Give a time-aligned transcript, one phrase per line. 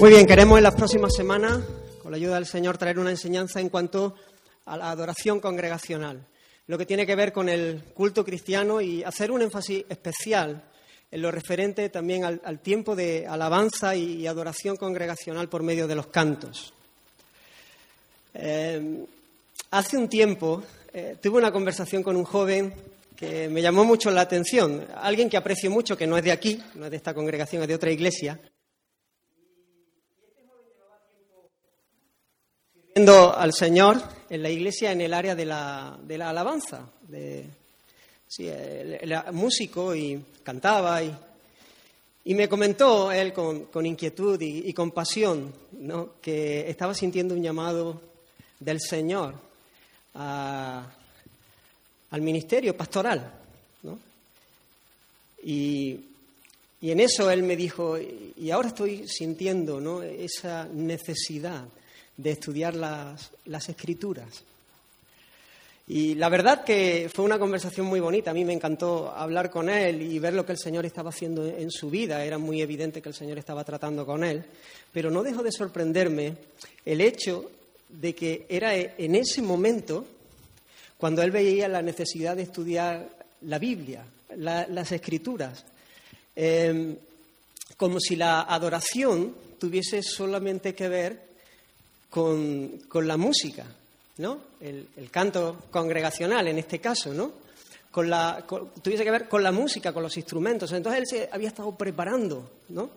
[0.00, 1.60] Muy bien, queremos en las próximas semanas,
[2.02, 4.14] con la ayuda del Señor, traer una enseñanza en cuanto
[4.64, 6.24] a la adoración congregacional,
[6.68, 10.64] lo que tiene que ver con el culto cristiano y hacer un énfasis especial
[11.10, 16.06] en lo referente también al, tiempo de alabanza y, adoración congregacional por medio de los
[16.06, 16.72] cantos.
[18.32, 19.04] Eh,
[19.70, 20.62] hace un tiempo
[20.94, 22.72] eh, tuve una conversación con un joven
[23.14, 26.58] que me llamó mucho la atención, alguien que aprecio mucho, que no es de aquí,
[26.76, 28.40] no es de esta congregación, es de otra iglesia.
[32.92, 37.46] Sirviendo al Señor en la iglesia en el área de la, de la alabanza, de,
[38.36, 41.14] era músico y cantaba y,
[42.34, 45.54] me comentó él con, inquietud y, y con pasión
[46.20, 48.00] que estaba sintiendo un llamado
[48.58, 49.36] del Señor
[50.14, 50.84] al
[52.20, 53.32] ministerio pastoral.
[55.44, 56.00] Y,
[56.82, 61.68] en eso él me dijo, y ahora estoy sintiendo esa necesidad
[62.22, 64.42] de estudiar las, las escrituras.
[65.88, 68.30] Y la verdad que fue una conversación muy bonita.
[68.30, 71.44] A mí me encantó hablar con él y ver lo que el Señor estaba haciendo
[71.44, 72.24] en su vida.
[72.24, 74.44] Era muy evidente que el Señor estaba tratando con él.
[74.92, 76.36] Pero no dejó de sorprenderme
[76.84, 77.50] el hecho
[77.88, 80.06] de que era en ese momento
[80.96, 83.08] cuando él veía la necesidad de estudiar
[83.42, 84.04] la Biblia,
[84.36, 85.64] las escrituras,
[86.36, 86.94] em,
[87.76, 91.29] como si la adoración tuviese solamente que ver
[92.10, 93.64] con, la música,
[94.18, 94.38] ¿no?
[94.60, 97.32] El, canto congregacional en este caso, ¿no?
[97.90, 98.44] Con la,
[98.82, 100.70] tuviese que ver con la música, con los instrumentos.
[100.72, 102.90] Entonces él se había estado preparando, ¿no?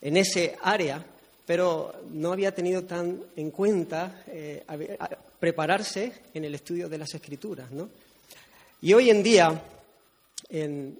[0.00, 1.04] En ese área,
[1.46, 4.64] pero no había tenido tan en cuenta eh,
[5.40, 7.70] prepararse en el estudio de las escrituras.
[7.72, 7.88] ¿no?
[8.82, 9.60] Y hoy en día,
[10.48, 10.96] en,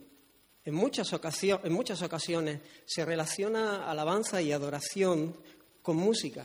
[0.66, 5.36] muchas ocasiones, en muchas ocasiones, se relaciona alabanza y adoración
[5.82, 6.44] con música.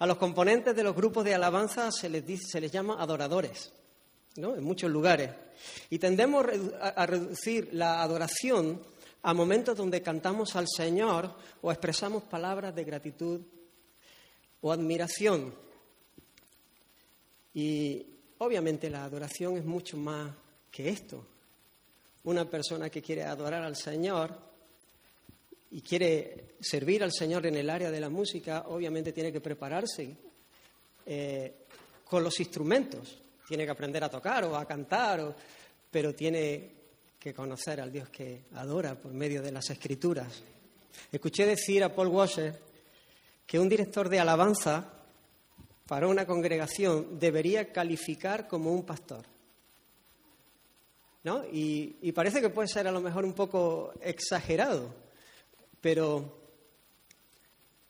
[0.00, 3.70] A los componentes de los grupos de alabanza se les, dice, se les llama adoradores,
[4.36, 4.56] ¿no?
[4.56, 5.30] en muchos lugares.
[5.90, 6.46] Y tendemos
[6.80, 8.80] a reducir la adoración
[9.22, 11.30] a momentos donde cantamos al Señor
[11.60, 13.40] o expresamos palabras de gratitud
[14.62, 15.54] o admiración.
[17.52, 18.06] Y
[18.38, 20.32] obviamente la adoración es mucho más
[20.70, 21.26] que esto.
[22.24, 24.49] Una persona que quiere adorar al Señor
[25.70, 30.16] y quiere servir al Señor en el área de la música, obviamente tiene que prepararse
[31.06, 31.54] eh,
[32.04, 33.18] con los instrumentos.
[33.48, 35.34] Tiene que aprender a tocar o a cantar,
[35.90, 36.80] pero tiene
[37.18, 40.42] que conocer al Dios que adora por medio de las escrituras.
[41.12, 42.58] Escuché decir a Paul Washer
[43.46, 44.88] que un director de alabanza
[45.86, 49.24] para una congregación debería calificar como un pastor.
[51.24, 51.44] ¿No?
[51.52, 54.94] Y, parece que puede ser a lo mejor un poco exagerado,
[55.80, 56.38] pero,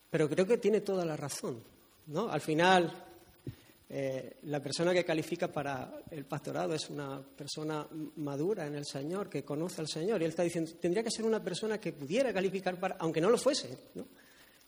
[0.09, 1.61] pero creo que tiene toda la razón.
[2.07, 2.29] ¿no?
[2.29, 2.91] Al final,
[3.89, 7.85] eh, la persona que califica para el pastorado es una persona
[8.17, 10.21] madura en el Señor, que conoce al Señor.
[10.21, 13.29] Y él está diciendo, tendría que ser una persona que pudiera calificar para, aunque no
[13.29, 13.77] lo fuese.
[13.95, 14.07] ¿no?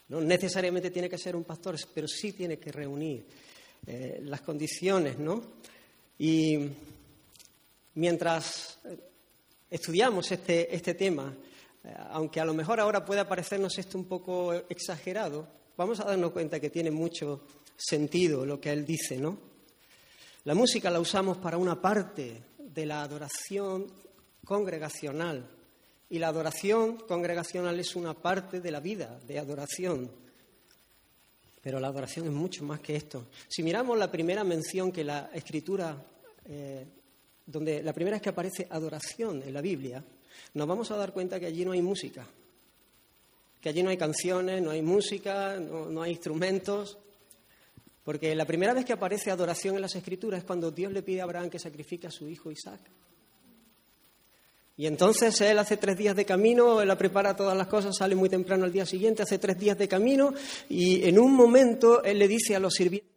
[0.09, 3.25] No necesariamente tiene que ser un pastor, pero sí tiene que reunir
[3.85, 5.41] eh, las condiciones, ¿no?
[6.19, 6.69] Y
[7.95, 8.97] mientras eh,
[9.69, 11.33] estudiamos este, este tema,
[12.11, 16.59] aunque a lo mejor ahora pueda parecernos esto un poco exagerado, vamos a darnos cuenta
[16.59, 17.41] que tiene mucho
[17.75, 19.37] sentido lo que él dice, ¿no?
[20.45, 23.87] La música la usamos para una parte de la adoración
[24.43, 25.47] congregacional,
[26.13, 30.11] y la adoración congregacional es una parte de la vida de adoración.
[31.59, 33.29] Pero la adoración es mucho más que esto.
[33.47, 35.97] Si miramos la primera mención que la escritura,
[36.45, 36.85] eh,
[37.47, 40.03] donde la primera vez que aparece adoración en la Biblia,
[40.53, 42.25] nos vamos a dar cuenta que allí no hay música,
[43.61, 46.97] que allí no hay canciones, no hay música, no, no hay instrumentos,
[48.03, 51.21] porque la primera vez que aparece adoración en las escrituras es cuando Dios le pide
[51.21, 52.81] a Abraham que sacrifique a su hijo Isaac.
[54.75, 58.15] Y entonces él hace tres días de camino, él la prepara todas las cosas, sale
[58.15, 60.33] muy temprano al día siguiente, hace tres días de camino
[60.67, 63.13] y en un momento él le dice a los sirvientes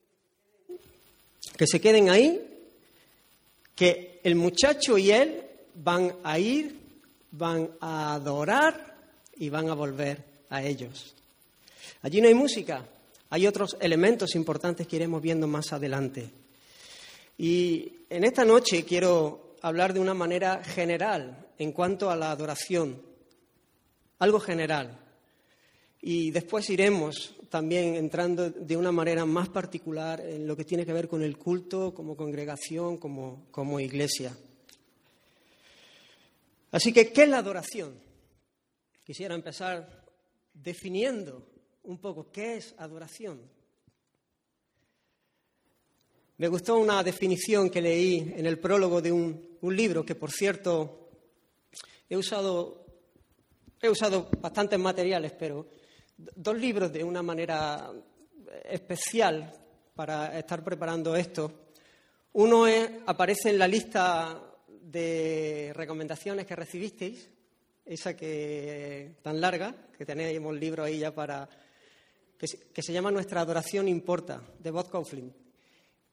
[1.57, 2.43] que se queden ahí,
[3.75, 6.77] que el muchacho y él van a ir,
[7.37, 8.97] van a adorar
[9.37, 11.15] y van a volver a ellos.
[12.03, 12.85] Allí no hay música,
[13.31, 16.31] hay otros elementos importantes que iremos viendo más adelante.
[17.39, 23.01] Y en esta noche quiero hablar de una manera general en cuanto a la adoración,
[24.19, 24.99] algo general.
[26.01, 30.93] Y después iremos también entrando de una manera más particular en lo que tiene que
[30.93, 34.37] ver con el culto como congregación, como, como iglesia.
[36.73, 38.01] Así que, ¿qué es la adoración?
[39.05, 40.05] Quisiera empezar
[40.53, 41.47] definiendo
[41.85, 43.41] un poco qué es adoración.
[46.39, 51.11] Me gustó una definición que leí en el prólogo de un, libro que, por cierto,
[52.09, 52.87] he usado,
[53.83, 55.67] he usado bastantes materiales, pero
[56.17, 57.91] dos libros de una manera
[58.65, 59.53] especial
[59.95, 61.71] para estar preparando esto.
[62.35, 62.67] Uno
[63.07, 64.56] aparece en la lista
[64.91, 67.29] de recomendaciones que recibisteis,
[67.85, 71.49] esa que tan larga, que tenéis el libro ahí ya para
[72.39, 75.33] que se, llama Nuestra adoración importa, de Bob Kauflin.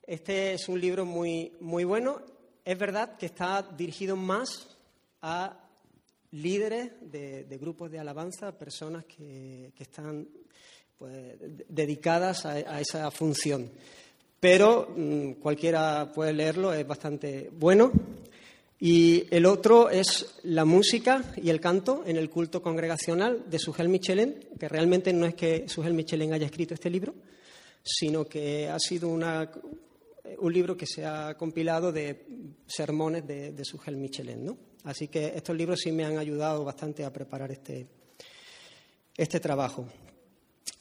[0.01, 2.21] Este es un libro muy, muy bueno.
[2.63, 4.69] Es verdad que está dirigido más
[5.21, 5.59] a
[6.31, 10.27] líderes de, grupos de alabanza, personas que, están
[10.97, 11.35] pues,
[11.67, 13.69] dedicadas a, esa función.
[14.39, 17.91] Pero mm, cualquiera puede leerlo, es bastante bueno.
[18.85, 23.87] Y el otro es la música y el canto en el culto congregacional de Sugel
[23.87, 27.15] Michelin, que realmente no es que Sugel Michelin haya escrito este libro,
[27.81, 32.25] sino que ha sido un libro que se ha compilado de
[32.67, 34.43] sermones de, de Sugel Michelin.
[34.43, 34.57] ¿no?
[34.83, 37.87] Así que estos libros sí me han ayudado bastante a preparar este,
[39.15, 39.87] este trabajo.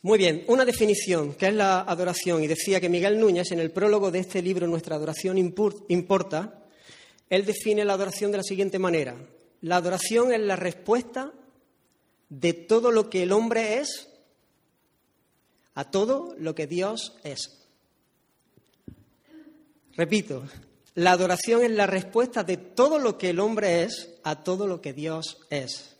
[0.02, 3.70] Muy bien, una definición, que es la adoración, y decía que Miguel Núñez, en el
[3.70, 6.61] prólogo de este libro, Nuestra adoración importa,
[7.32, 9.16] él define la adoración de la siguiente manera.
[9.62, 11.32] La adoración es la respuesta
[12.28, 14.10] de todo lo que el hombre es
[15.72, 17.64] a todo lo que Dios es.
[19.96, 20.42] Repito,
[20.94, 24.82] la adoración es la respuesta de todo lo que el hombre es a todo lo
[24.82, 25.96] que Dios es.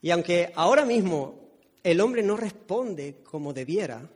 [0.00, 1.52] Y aunque ahora mismo
[1.84, 4.10] el hombre no responde como debiera,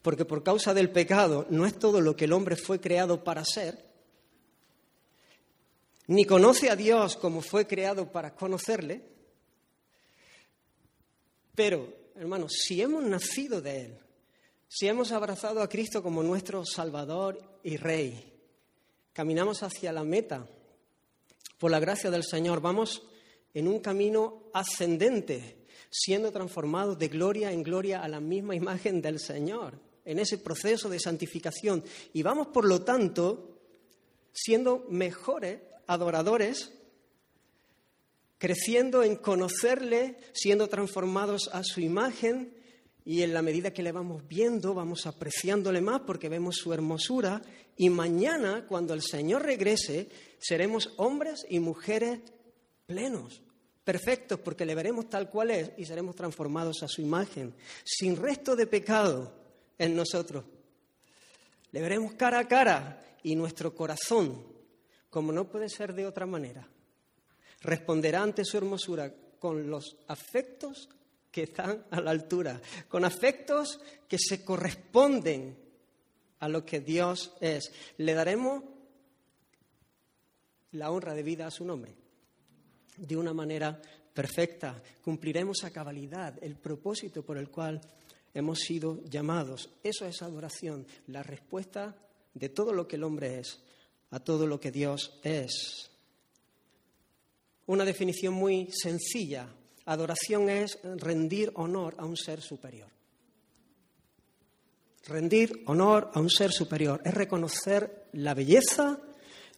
[0.00, 3.44] porque por causa del pecado no es todo lo que el hombre fue creado para
[3.44, 3.91] ser,
[6.06, 9.02] ni conoce a Dios como fue creado para conocerle,
[11.54, 13.98] pero, hermanos, si hemos nacido de Él,
[14.68, 18.32] si hemos abrazado a Cristo como nuestro Salvador y Rey,
[19.12, 20.46] caminamos hacia la meta,
[21.58, 23.02] por la gracia del Señor, vamos
[23.54, 29.20] en un camino ascendente, siendo transformados de gloria en gloria a la misma imagen del
[29.20, 31.84] Señor, en ese proceso de santificación.
[32.14, 33.60] Y vamos, por lo tanto,
[34.32, 35.60] siendo mejores
[35.92, 36.72] adoradores,
[38.38, 42.54] creciendo en conocerle, siendo transformados a su imagen
[43.04, 47.42] y en la medida que le vamos viendo, vamos apreciándole más porque vemos su hermosura
[47.76, 50.08] y mañana, cuando el Señor regrese,
[50.38, 52.20] seremos hombres y mujeres
[52.86, 53.42] plenos,
[53.84, 57.54] perfectos, porque le veremos tal cual es y seremos transformados a su imagen,
[57.84, 59.32] sin resto de pecado
[59.78, 60.44] en nosotros.
[61.72, 64.51] Le veremos cara a cara y nuestro corazón
[65.12, 66.66] como no puede ser de otra manera,
[67.60, 70.88] responderá ante su hermosura con los afectos
[71.30, 73.78] que están a la altura, con afectos
[74.08, 75.54] que se corresponden
[76.38, 77.70] a lo que Dios es.
[77.98, 78.64] Le daremos
[80.70, 81.94] la honra de vida a su nombre
[82.96, 83.78] de una manera
[84.14, 84.82] perfecta.
[85.04, 87.82] Cumpliremos a cabalidad el propósito por el cual
[88.32, 89.68] hemos sido llamados.
[89.82, 91.94] Eso es adoración, la respuesta
[92.32, 93.61] de todo lo que el hombre es
[94.12, 95.90] a todo lo que Dios es.
[97.66, 99.48] Una definición muy sencilla.
[99.86, 102.88] Adoración es rendir honor a un ser superior.
[105.06, 109.00] Rendir honor a un ser superior es reconocer la belleza,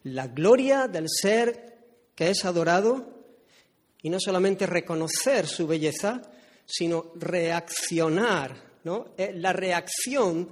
[0.03, 1.77] la gloria del ser
[2.15, 3.23] que es adorado
[4.01, 6.21] y no solamente reconocer su belleza,
[6.65, 9.13] sino reaccionar, ¿no?
[9.17, 10.49] Eh, la reacción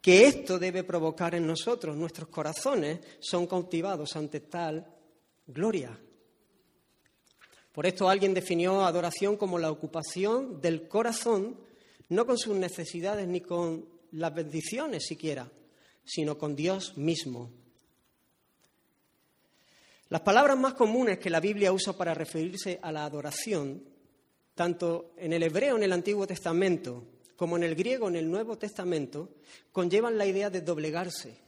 [0.00, 1.96] que esto debe provocar en nosotros.
[1.96, 4.86] Nuestros corazones son cautivados ante tal
[5.46, 5.98] gloria.
[7.72, 11.60] Por esto alguien definió adoración como la ocupación del corazón,
[12.08, 15.50] no con sus necesidades ni con las bendiciones siquiera,
[16.04, 17.50] sino con Dios mismo.
[20.08, 23.84] Las palabras más comunes que la Biblia usa para referirse a la adoración,
[24.56, 27.04] tanto en el hebreo en el Antiguo Testamento
[27.40, 29.30] como en el griego en el Nuevo Testamento,
[29.72, 31.38] conllevan la idea de doblegarse,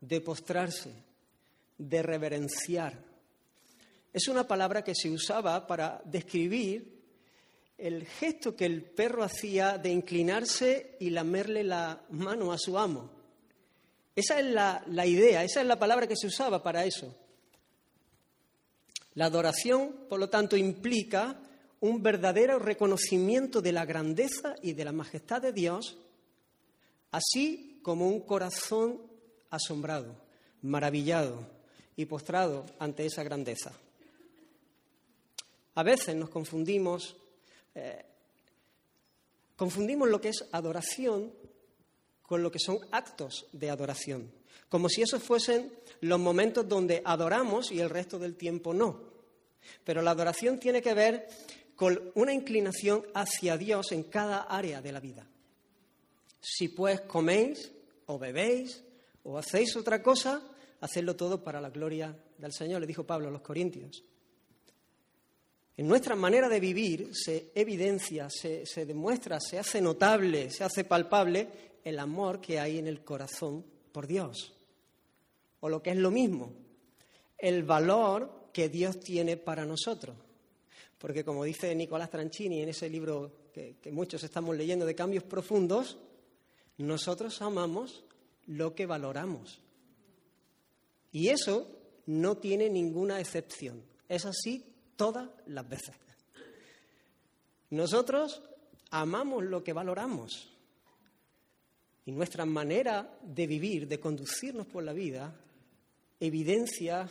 [0.00, 0.90] de postrarse,
[1.78, 2.98] de reverenciar.
[4.12, 7.00] Es una palabra que se usaba para describir
[7.78, 13.08] el gesto que el perro hacía de inclinarse y lamerle la mano a su amo.
[14.16, 17.14] Esa es la, la idea, esa es la palabra que se usaba para eso.
[19.14, 21.40] La adoración, por lo tanto, implica
[21.80, 25.98] un verdadero reconocimiento de la grandeza y de la majestad de Dios,
[27.10, 29.00] así como un corazón
[29.50, 30.14] asombrado,
[30.62, 31.46] maravillado
[31.96, 33.72] y postrado ante esa grandeza.
[35.74, 37.16] A veces nos confundimos
[37.74, 38.04] eh,
[39.58, 41.32] Confundimos lo que es adoración
[42.22, 44.30] con lo que son actos de adoración,
[44.68, 49.00] como si esos fuesen los momentos donde adoramos y el resto del tiempo no.
[49.82, 51.28] Pero la adoración tiene que ver
[51.78, 55.24] con una inclinación hacia Dios en cada área de la vida.
[56.40, 57.70] Si pues coméis
[58.06, 58.82] o bebéis
[59.22, 60.42] o hacéis otra cosa,
[60.80, 64.02] hacedlo todo para la gloria del Señor, le dijo Pablo a los Corintios.
[65.76, 70.82] En nuestra manera de vivir se evidencia, se, se, demuestra, se hace notable, se hace
[70.82, 71.46] palpable
[71.84, 74.52] el amor que hay en el corazón por Dios.
[75.60, 76.52] O lo que es lo mismo,
[77.38, 80.16] el valor que Dios tiene para nosotros.
[80.98, 85.24] Porque como dice Nicolás Tranchini en ese libro que, que muchos estamos leyendo de cambios
[85.24, 85.98] profundos,
[86.76, 88.04] nosotros amamos
[88.46, 89.60] lo que valoramos.
[91.12, 91.66] Y eso
[92.06, 93.82] no tiene ninguna excepción.
[94.08, 94.64] Es así
[94.96, 95.94] todas las veces.
[97.70, 98.42] Nosotros
[98.90, 100.48] amamos lo que valoramos
[102.06, 105.34] y nuestra manera de vivir, de conducirnos por la vida,
[106.18, 107.06] evidencia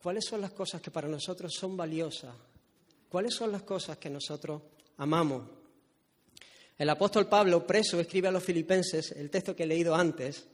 [0.00, 2.32] cuáles son las cosas que para nosotros son valiosas,
[3.12, 4.62] cuáles son las cosas que nosotros
[4.96, 5.42] amamos.
[6.78, 10.46] El apóstol Pablo, preso, escribe a los filipenses el texto que he leído antes,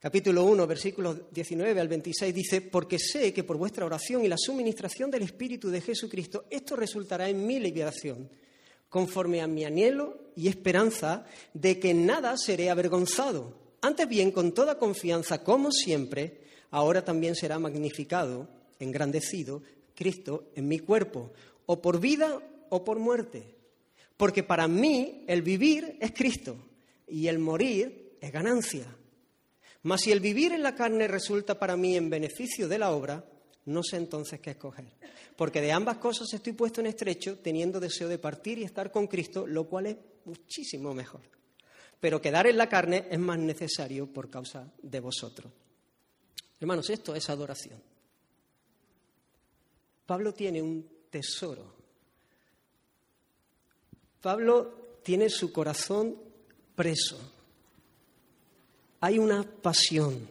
[0.00, 4.36] capítulo 1, versículos 19 al 26, dice, porque sé que por vuestra oración y la
[4.36, 8.28] suministración del Espíritu de Jesucristo, esto resultará en mi liberación,
[8.88, 13.56] conforme a mi anhelo y esperanza de que nada seré avergonzado.
[13.82, 16.40] Antes bien, con toda confianza, como siempre,
[16.72, 18.48] ahora también será magnificado,
[18.80, 19.62] engrandecido,
[19.94, 21.32] Cristo en mi cuerpo,
[21.66, 23.54] o por vida o por muerte.
[24.16, 26.56] Porque para mí el vivir es Cristo
[27.08, 28.86] y el morir es ganancia.
[29.82, 33.24] Mas si el vivir en la carne resulta para mí en beneficio de la obra,
[33.66, 34.86] no sé entonces qué escoger.
[35.36, 39.06] Porque de ambas cosas estoy puesto en estrecho, teniendo deseo de partir y estar con
[39.06, 41.22] Cristo, lo cual es muchísimo mejor.
[42.00, 45.52] Pero quedar en la carne es más necesario por causa de vosotros.
[46.60, 47.93] Hermanos, esto es adoración.
[50.06, 51.74] Pablo tiene un tesoro.
[54.20, 56.16] Pablo tiene su corazón
[56.74, 57.34] preso
[59.04, 60.26] hay una pasión.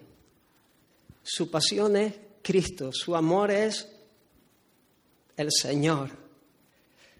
[1.22, 2.12] Su pasión es
[2.42, 3.88] Cristo, su amor es
[5.38, 6.10] el Señor.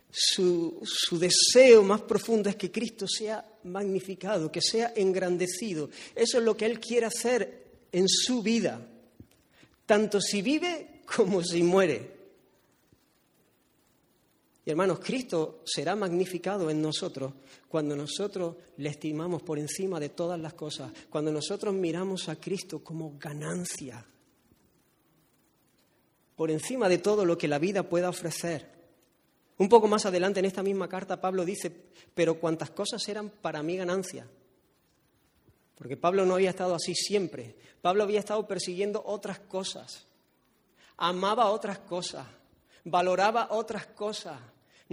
[0.10, 5.92] Su, su, deseo más profundo es que Cristo sea magnificado, que sea engrandecido.
[6.16, 8.88] Eso es lo que Él quiere hacer en su vida,
[9.86, 12.23] tanto si vive como si muere.
[14.66, 17.34] Y hermanos, Cristo será magnificado en nosotros
[17.68, 22.80] cuando nosotros le estimamos por encima de todas las cosas, cuando nosotros miramos a Cristo
[22.80, 24.06] como ganancia,
[26.38, 28.72] por encima de todo lo que la vida pueda ofrecer.
[29.58, 31.72] Un poco más adelante en esta misma carta Pablo dice,
[32.16, 34.28] pero cuantas cosas eran para mí ganancia.
[35.76, 37.56] Porque Pablo no había estado así siempre.
[37.82, 40.08] Pablo había estado persiguiendo otras cosas.
[40.98, 42.26] Amaba otras cosas.
[42.86, 44.40] Valoraba otras cosas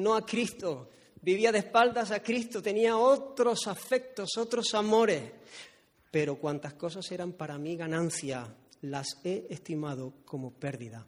[0.02, 0.90] no a Cristo.
[1.22, 5.22] Vivía de espaldas a Cristo, tenía otros afectos, otros amores.
[6.10, 11.06] Pero cuantas cosas eran para mí ganancia, las he estimado como pérdida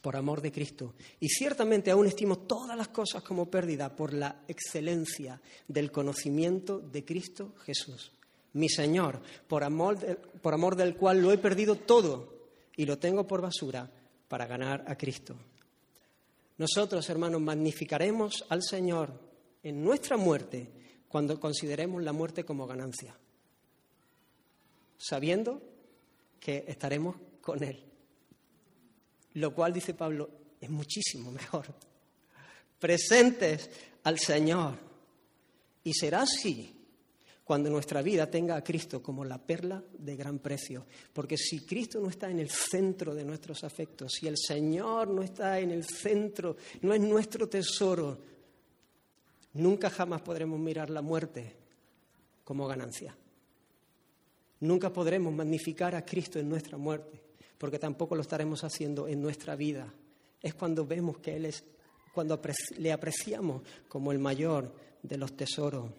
[0.00, 0.94] por amor de Cristo.
[1.18, 7.04] Y ciertamente aún estimo todas las cosas como pérdida por la excelencia del conocimiento de
[7.04, 8.12] Cristo Jesús,
[8.54, 9.98] mi Señor, por amor,
[10.42, 12.34] por amor del cual lo he perdido todo
[12.76, 13.90] y lo tengo por basura
[14.28, 15.36] para ganar a Cristo.
[16.60, 19.18] Nosotros, hermanos, magnificaremos al Señor
[19.62, 20.70] en nuestra muerte
[21.08, 23.16] cuando consideremos la muerte como ganancia,
[24.98, 25.62] sabiendo
[26.38, 27.82] que estaremos con Él.
[29.32, 30.28] Lo cual, dice Pablo,
[30.60, 31.64] es muchísimo mejor.
[32.78, 33.70] Presentes
[34.04, 34.76] al Señor.
[35.82, 36.74] Y será así
[37.50, 40.86] cuando nuestra vida tenga a Cristo como la perla de gran precio.
[41.12, 45.20] Porque si Cristo no está en el centro de nuestros afectos, si el Señor no
[45.20, 48.18] está en el centro, no es nuestro tesoro,
[49.54, 51.56] nunca jamás podremos mirar la muerte
[52.44, 53.16] como ganancia.
[54.60, 57.20] Nunca podremos magnificar a Cristo en nuestra muerte,
[57.58, 59.92] porque tampoco lo estaremos haciendo en nuestra vida.
[60.40, 61.64] Es cuando vemos que Él es,
[62.14, 62.40] cuando
[62.78, 65.90] le apreciamos como el mayor de los tesoros.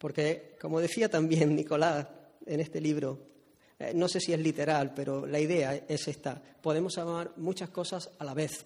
[0.00, 2.06] Porque, como decía también Nicolás
[2.46, 3.18] en este libro,
[3.78, 6.42] eh, no sé si es literal, pero la idea es esta.
[6.62, 8.64] Podemos amar muchas cosas a la vez,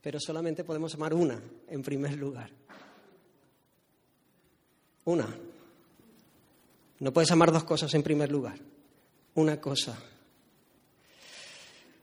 [0.00, 2.50] pero solamente podemos amar una en primer lugar.
[5.06, 5.28] Una.
[7.00, 8.58] No puedes amar dos cosas en primer lugar.
[9.34, 10.00] Una cosa.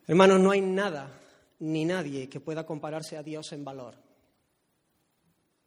[0.08, 1.10] Hermanos, no hay nada
[1.60, 3.96] ni nadie que pueda compararse a Dios en valor.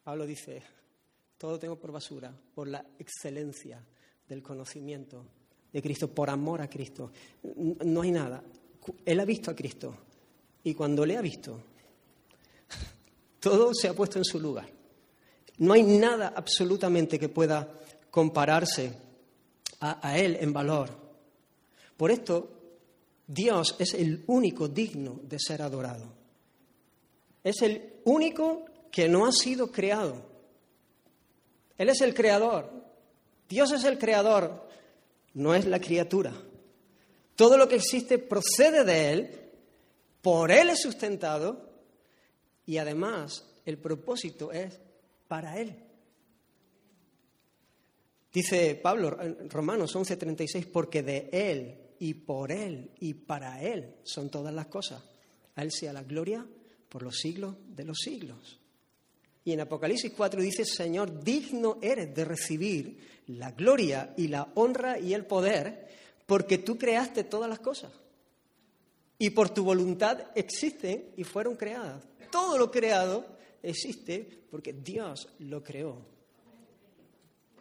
[0.05, 0.63] Pablo dice,
[1.39, 3.81] todo tengo por basura, por la excelencia
[4.29, 5.25] del conocimiento
[5.73, 7.13] de Cristo, por amor a Cristo.
[7.85, 8.43] No hay nada.
[9.05, 9.95] Él ha visto a Cristo
[10.65, 11.61] y cuando le ha visto,
[13.41, 14.69] todo se ha puesto en su lugar.
[15.59, 17.69] No hay nada absolutamente que pueda
[18.11, 18.93] compararse
[19.81, 20.91] a, Él en valor.
[21.97, 22.51] Por esto,
[23.27, 26.07] Dios es el único digno de ser adorado.
[27.43, 30.38] Es el único que no ha sido creado.
[31.79, 32.71] Él es el creador.
[33.49, 34.69] Dios es el creador,
[35.35, 36.35] no es la criatura.
[37.35, 39.51] Todo lo que existe procede de Él,
[40.21, 41.71] por Él es sustentado
[42.67, 44.79] y además el propósito es
[45.29, 45.75] para Él.
[48.33, 49.17] Dice Pablo
[49.49, 55.03] Romanos 11:36, porque de Él y por Él y para Él son todas las cosas.
[55.55, 56.47] A Él sea la gloria
[56.89, 58.58] por los siglos de los siglos.
[59.45, 64.99] Y en Apocalipsis 4 dice, Señor, digno eres de recibir la gloria y la honra
[64.99, 65.89] y el poder,
[66.27, 67.93] porque tú creaste todas las cosas.
[69.19, 72.05] Y por tu voluntad existen y fueron creadas.
[72.31, 73.27] Todo lo creado
[73.63, 76.07] existe porque Dios lo creó.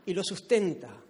[0.06, 1.04] Y lo sustenta.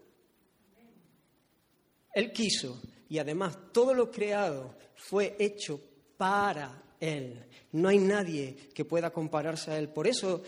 [2.13, 2.81] Él quiso.
[3.09, 5.79] Y además todo lo creado fue hecho
[6.17, 7.45] para Él.
[7.73, 9.89] No hay nadie que pueda compararse a Él.
[9.89, 10.41] Por eso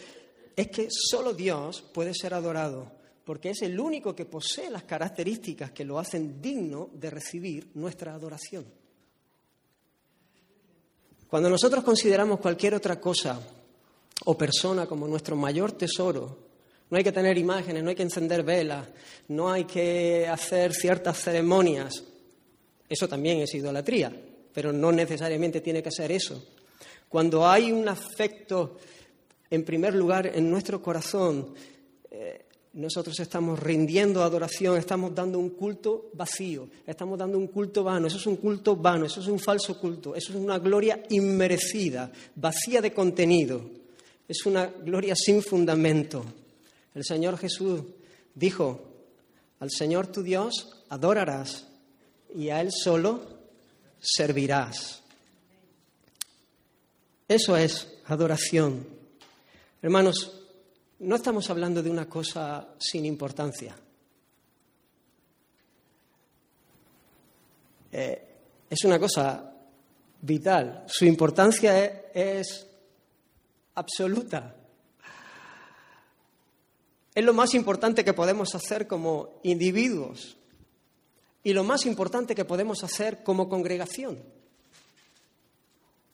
[0.56, 2.91] es que solo Dios puede ser adorado,
[3.24, 8.13] porque es el único que posee las características que lo hacen digno de recibir nuestra
[8.13, 8.65] adoración.
[11.29, 13.39] Cuando nosotros consideramos cualquier otra cosa
[14.25, 16.50] o persona como nuestro mayor tesoro,
[16.89, 18.88] no hay que tener imágenes, no hay que encender velas,
[19.28, 22.04] no hay que hacer ciertas ceremonias.
[22.89, 24.12] Eso también es idolatría,
[24.60, 26.43] pero no necesariamente tiene que ser eso.
[27.08, 28.76] Cuando hay un afecto
[29.50, 31.54] en primer lugar en nuestro corazón,
[32.12, 32.43] eh,
[32.74, 38.17] nosotros estamos rindiendo adoración, estamos dando un culto vacío, estamos dando un culto vano, eso
[38.17, 42.82] es un culto vano, eso es un falso culto, eso es una gloria inmerecida, vacía
[42.82, 43.62] de contenido,
[44.28, 46.26] es una gloria sin fundamento.
[46.93, 47.80] El Señor Jesús
[48.36, 48.82] dijo,
[49.62, 51.65] al Señor tu Dios adorarás
[52.36, 53.38] y a Él solo
[54.00, 55.02] servirás.
[57.28, 58.88] Eso es adoración.
[59.82, 60.42] Hermanos,
[61.00, 63.76] no estamos hablando de una cosa sin importancia.
[67.92, 68.28] Eh,
[68.70, 69.54] es una cosa
[70.22, 70.86] vital.
[70.88, 72.68] Su importancia es, es
[73.76, 74.56] absoluta.
[77.14, 80.38] Es lo más importante que podemos hacer como individuos
[81.43, 84.19] y lo más importante que podemos hacer como congregación.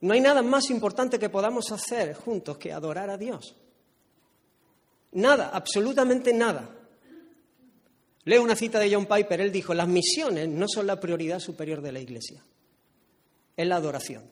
[0.01, 3.55] No hay nada más importante que podamos hacer juntos que adorar a Dios.
[5.13, 6.69] Nada, absolutamente nada.
[8.25, 11.81] Leo una cita de John Piper, él dijo, las misiones no son la prioridad superior
[11.81, 12.43] de la Iglesia,
[13.55, 14.23] es la adoración.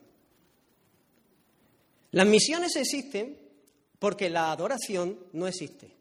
[2.12, 3.38] Las misiones existen
[4.00, 5.93] porque la adoración no existe.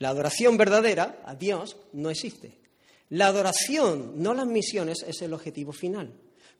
[0.00, 2.58] La adoración verdadera a Dios no existe.
[3.10, 6.10] La adoración, no las misiones, es el objetivo final.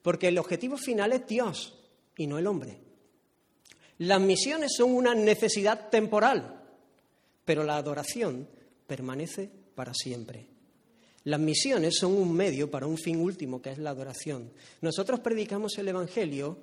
[0.03, 1.75] Porque el objetivo final es Dios
[2.17, 2.79] y no el hombre.
[3.99, 6.65] Las misiones son una necesidad temporal,
[7.45, 8.47] pero la adoración
[8.87, 10.47] permanece para siempre.
[11.25, 14.53] Las misiones son un medio para un fin último, que es la adoración.
[14.83, 16.59] Nosotros predicamos el Evangelio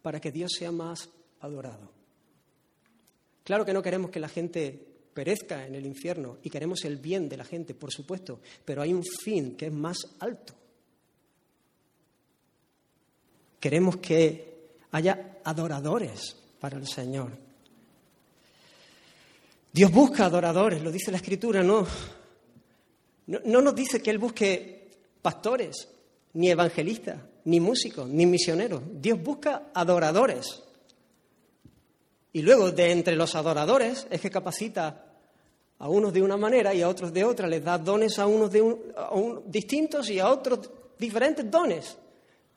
[0.00, 1.90] para que Dios sea más adorado.
[3.42, 7.28] Claro que no queremos que la gente perezca en el infierno y queremos el bien
[7.28, 10.52] de la gente, por supuesto, pero hay un fin que es más alto.
[13.60, 14.54] Queremos que
[14.90, 17.30] haya adoradores para el Señor.
[19.72, 21.86] Dios busca adoradores, lo dice la Escritura, no,
[23.26, 25.88] no, nos dice que Él busque pastores,
[26.34, 28.82] ni evangelistas, ni músicos, ni misioneros.
[29.00, 30.62] Dios busca adoradores.
[32.32, 35.03] Y luego, de entre los adoradores, es que capacita
[35.78, 38.50] a unos de una manera y a otros de otra, les da dones a unos
[38.50, 38.62] de
[39.46, 41.96] distintos y a otros diferentes dones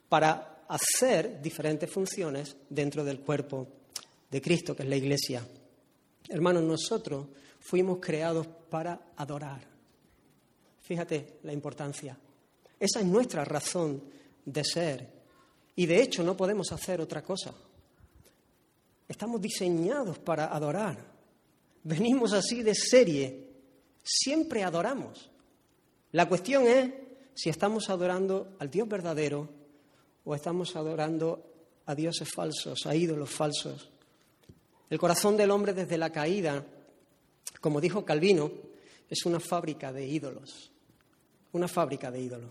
[0.07, 3.67] para hacer diferentes funciones dentro del cuerpo
[4.29, 5.45] de Cristo, que es la Iglesia.
[6.29, 7.27] Hermanos, nosotros
[7.59, 9.61] fuimos creados para adorar.
[10.81, 12.17] Fíjate la importancia.
[12.79, 14.03] Esa es nuestra razón
[14.45, 15.17] de ser.
[15.75, 17.53] Y de hecho no podemos hacer otra cosa.
[19.07, 21.16] Estamos diseñados para adorar.
[21.83, 23.47] Venimos así de serie.
[24.03, 25.29] Siempre adoramos.
[26.11, 26.91] La cuestión es
[27.33, 29.49] si estamos adorando al Dios verdadero
[30.23, 31.43] o estamos adorando
[31.85, 33.89] a dioses falsos, a ídolos falsos.
[34.89, 36.65] El corazón del hombre desde la caída,
[37.61, 38.51] como dijo Calvino,
[39.09, 40.71] es una fábrica de ídolos.
[41.53, 42.49] Una fábrica de ídolos.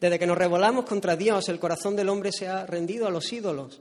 [0.00, 3.32] Desde que nos revolamos contra Dios, el corazón del hombre se ha rendido a los
[3.32, 3.80] ídolos.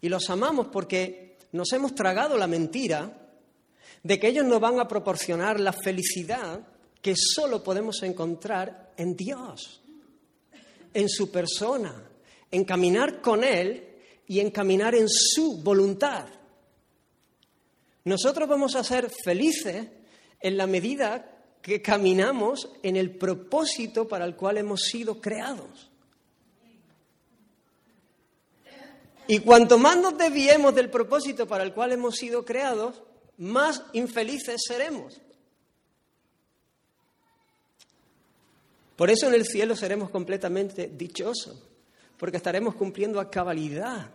[0.00, 3.25] Y los amamos porque nos hemos tragado la mentira
[4.06, 6.60] de que ellos nos van a proporcionar la felicidad
[7.02, 9.82] que solo podemos encontrar en Dios,
[10.94, 12.08] en su persona,
[12.48, 13.96] en caminar con Él
[14.28, 16.28] y en caminar en su voluntad.
[18.04, 19.88] Nosotros vamos a ser felices
[20.40, 25.90] en la medida que caminamos en el propósito para el cual hemos sido creados.
[29.26, 33.02] Y cuanto más nos desviemos del propósito para el cual hemos sido creados,
[33.38, 35.20] más infelices seremos.
[38.96, 41.62] Por eso en el cielo seremos completamente dichosos,
[42.16, 44.10] porque estaremos cumpliendo a cabalidad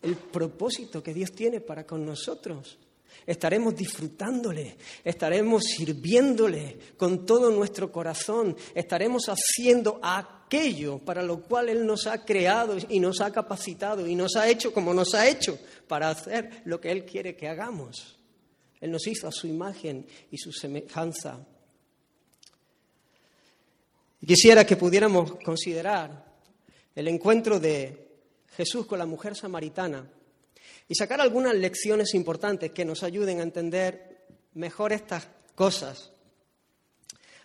[0.00, 2.78] el propósito que Dios tiene para con nosotros
[3.26, 11.86] estaremos disfrutándole, estaremos sirviéndole con todo nuestro corazón, estaremos haciendo aquello para lo cual Él
[11.86, 15.58] nos ha creado y nos ha capacitado y nos ha hecho como nos ha hecho
[15.88, 18.13] para hacer lo que Él quiere que hagamos.
[18.84, 21.42] Él nos hizo a su imagen y su semejanza.
[24.26, 26.26] Quisiera que pudiéramos considerar
[26.94, 28.10] el encuentro de
[28.54, 30.06] Jesús con la mujer samaritana
[30.86, 36.10] y sacar algunas lecciones importantes que nos ayuden a entender mejor estas cosas.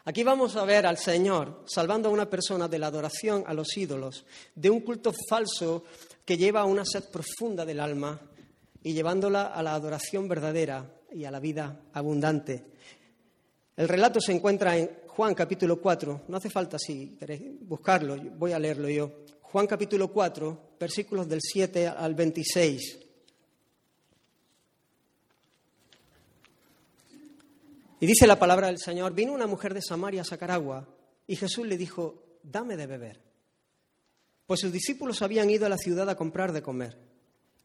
[0.04, 3.78] Aquí vamos a ver al Señor salvando a una persona de la adoración a los
[3.78, 4.26] ídolos,
[4.56, 5.86] de un culto falso
[6.26, 8.20] que lleva a una sed profunda del alma
[8.84, 12.66] y llevándola a la adoración verdadera y a la vida abundante.
[13.76, 18.52] El relato se encuentra en Juan capítulo 4, no hace falta si queréis buscarlo, voy
[18.52, 19.24] a leerlo yo.
[19.42, 23.00] Juan capítulo 4, versículos del 7 al 26.
[28.02, 30.88] Y dice la palabra del Señor, vino una mujer de Samaria a sacar agua
[31.28, 33.22] y Jesús le dijo, dame de beber.
[34.48, 37.09] Pues sus discípulos habían ido a la ciudad a comprar de comer.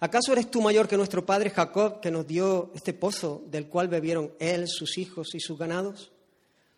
[0.00, 3.88] ¿Acaso eres tú mayor que nuestro padre Jacob, que nos dio este pozo del cual
[3.88, 6.12] bebieron él, sus hijos y sus ganados?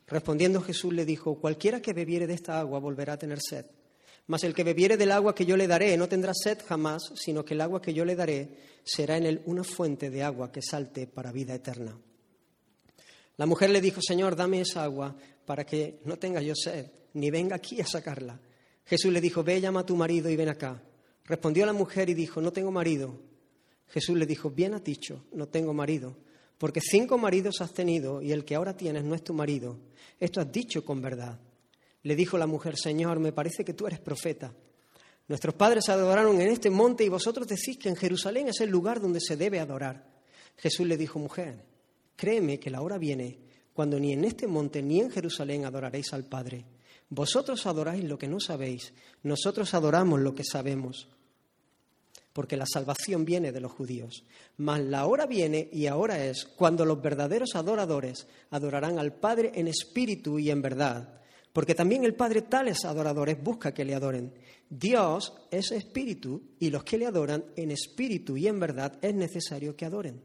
[0.06, 3.66] Respondiendo Jesús le dijo, cualquiera que bebiere de esta agua volverá a tener sed.
[4.26, 7.44] Mas el que bebiere del agua que yo le daré no tendrá sed jamás, sino
[7.44, 10.62] que el agua que yo le daré será en él una fuente de agua que
[10.62, 11.98] salte para vida eterna.
[13.36, 15.16] La mujer le dijo, Señor, dame esa agua
[15.46, 18.38] para que no tenga yo sed ni venga aquí a sacarla.
[18.84, 20.80] Jesús le dijo, ve, llama a tu marido y ven acá.
[21.28, 23.14] Respondió la mujer y dijo, no tengo marido.
[23.88, 26.16] Jesús le dijo, bien has dicho, no tengo marido,
[26.56, 29.78] porque cinco maridos has tenido y el que ahora tienes no es tu marido.
[30.18, 31.38] Esto has dicho con verdad.
[32.02, 34.54] Le dijo la mujer, Señor, me parece que tú eres profeta.
[35.28, 38.98] Nuestros padres adoraron en este monte y vosotros decís que en Jerusalén es el lugar
[38.98, 40.06] donde se debe adorar.
[40.56, 41.62] Jesús le dijo, mujer,
[42.16, 43.38] créeme que la hora viene
[43.74, 46.64] cuando ni en este monte ni en Jerusalén adoraréis al Padre.
[47.10, 51.08] Vosotros adoráis lo que no sabéis, nosotros adoramos lo que sabemos,
[52.38, 54.22] porque la salvación viene de los judíos.
[54.58, 59.66] Mas la hora viene y ahora es cuando los verdaderos adoradores adorarán al Padre en
[59.66, 61.20] espíritu y en verdad,
[61.52, 64.32] porque también el Padre tales adoradores busca que le adoren.
[64.70, 69.74] Dios es espíritu y los que le adoran en espíritu y en verdad es necesario
[69.74, 70.22] que adoren.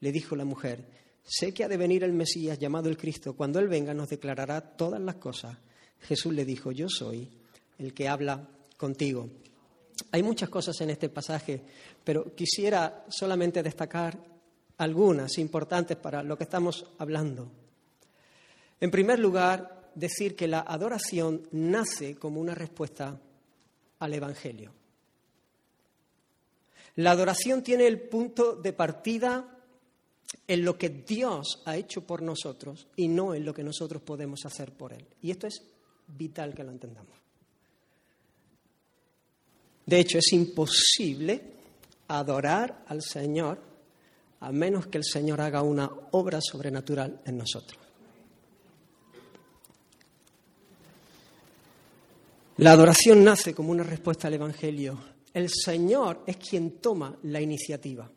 [0.00, 0.84] Le dijo la mujer,
[1.22, 4.60] sé que ha de venir el Mesías llamado el Cristo, cuando Él venga nos declarará
[4.60, 5.56] todas las cosas.
[6.00, 7.26] Jesús le dijo, yo soy
[7.78, 9.30] el que habla contigo.
[10.12, 11.60] Hay muchas cosas en este pasaje,
[12.04, 14.18] pero quisiera solamente destacar
[14.78, 17.50] algunas importantes para lo que estamos hablando.
[18.80, 23.18] En primer lugar, decir que la adoración nace como una respuesta
[23.98, 24.72] al Evangelio.
[26.96, 29.56] La adoración tiene el punto de partida
[30.46, 34.44] en lo que Dios ha hecho por nosotros y no en lo que nosotros podemos
[34.44, 35.06] hacer por Él.
[35.22, 35.62] Y esto es
[36.06, 37.17] vital que lo entendamos.
[39.88, 41.40] De hecho, es imposible
[42.08, 43.58] adorar al Señor
[44.40, 47.80] a menos que el Señor haga una obra sobrenatural en nosotros.
[52.58, 54.98] La adoración nace como una respuesta al Evangelio.
[55.32, 58.10] El Señor es quien toma la iniciativa.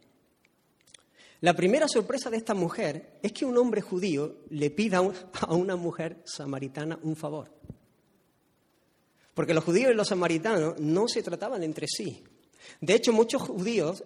[1.40, 5.78] La primera sorpresa de esta mujer es que un hombre judío le pida a una
[5.78, 7.61] mujer samaritana un favor.
[9.34, 12.24] Porque los judíos y los samaritanos no se trataban entre sí.
[12.80, 14.04] De hecho, muchos judíos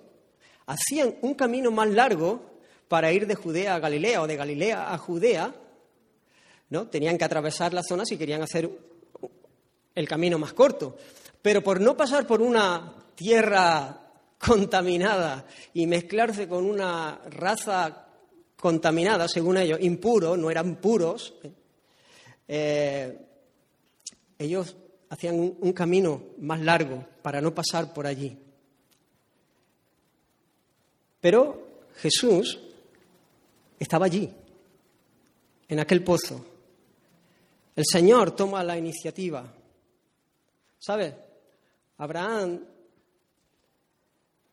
[0.65, 2.41] hacían un camino más largo
[2.87, 5.53] para ir de Judea a Galilea o de Galilea a Judea.
[6.69, 6.87] ¿no?
[6.87, 8.69] Tenían que atravesar la zona si querían hacer
[9.95, 10.97] el camino más corto.
[11.41, 14.01] Pero por no pasar por una tierra
[14.37, 18.07] contaminada y mezclarse con una raza
[18.55, 21.35] contaminada, según ellos, impuro, no eran puros,
[22.47, 23.17] eh,
[24.37, 24.75] ellos
[25.09, 28.37] hacían un, camino más largo para no pasar por allí.
[31.21, 32.59] Pero Jesús
[33.79, 34.31] estaba allí,
[35.67, 36.45] en aquel pozo.
[37.75, 39.51] El Señor toma la iniciativa.
[40.79, 41.15] ¿Sabe?
[41.97, 42.63] Abraham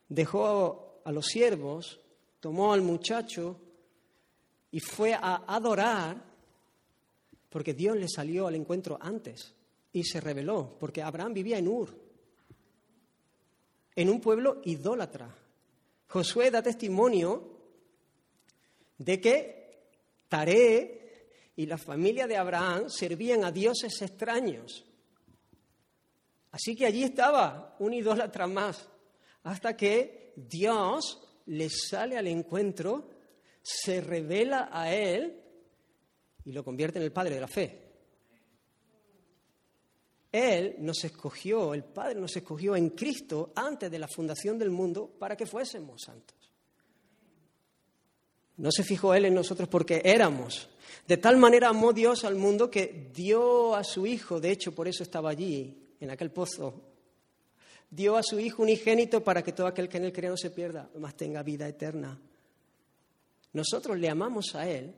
[0.09, 1.99] dejó a los siervos,
[2.39, 3.59] tomó al muchacho
[4.71, 6.17] y fue a adorar
[7.49, 9.53] porque Dios le salió al encuentro antes
[9.93, 11.95] y se reveló, porque Abraham vivía en Ur,
[13.95, 15.33] en un pueblo idólatra.
[16.07, 17.53] Josué da testimonio
[18.97, 19.63] de que
[20.27, 24.83] Taré y la familia de Abraham servían a dioses extraños.
[26.51, 28.89] Así que allí estaba un idólatra más
[29.43, 33.09] hasta que Dios le sale al encuentro,
[33.61, 35.39] se revela a él
[36.45, 37.92] y lo convierte en el Padre de la fe.
[40.33, 45.07] Él nos escogió, el Padre nos escogió en Cristo antes de la fundación del mundo
[45.19, 46.35] para que fuésemos santos.
[48.57, 50.69] No se fijó Él en nosotros porque éramos.
[51.07, 54.87] De tal manera amó Dios al mundo que dio a su Hijo, de hecho por
[54.87, 56.81] eso estaba allí, en aquel pozo,
[57.91, 60.49] dio a su Hijo unigénito para que todo aquel que en él crea no se
[60.49, 62.19] pierda, mas tenga vida eterna.
[63.53, 64.95] Nosotros le amamos a Él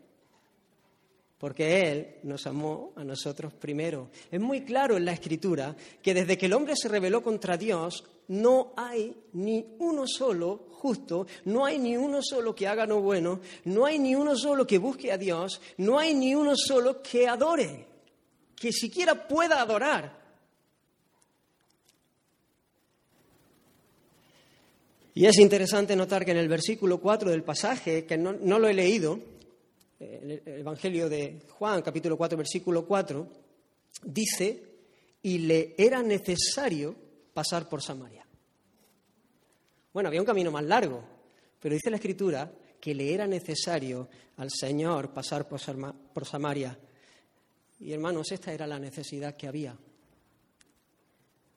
[1.38, 4.10] porque Él nos amó a nosotros primero.
[4.32, 8.04] Es muy claro en la Escritura que desde que el hombre se rebeló contra Dios,
[8.28, 13.42] no hay ni uno solo justo, no hay ni uno solo que haga lo bueno,
[13.66, 17.28] no hay ni uno solo que busque a Dios, no hay ni uno solo que
[17.28, 17.86] adore,
[18.56, 20.26] que siquiera pueda adorar.
[25.16, 28.74] Y es interesante notar que en el versículo 4 del pasaje, que no, lo he
[28.74, 29.18] leído,
[30.00, 33.28] el Evangelio de Juan, capítulo 4, versículo 4,
[34.04, 34.64] dice,
[35.22, 36.96] y le era necesario
[37.34, 38.26] pasar por Samaria.
[39.94, 41.04] Bueno, había un camino más largo,
[41.60, 46.78] pero dice la Escritura que le era necesario al Señor pasar por Samaria.
[47.80, 49.78] Y hermanos, esta era la necesidad que había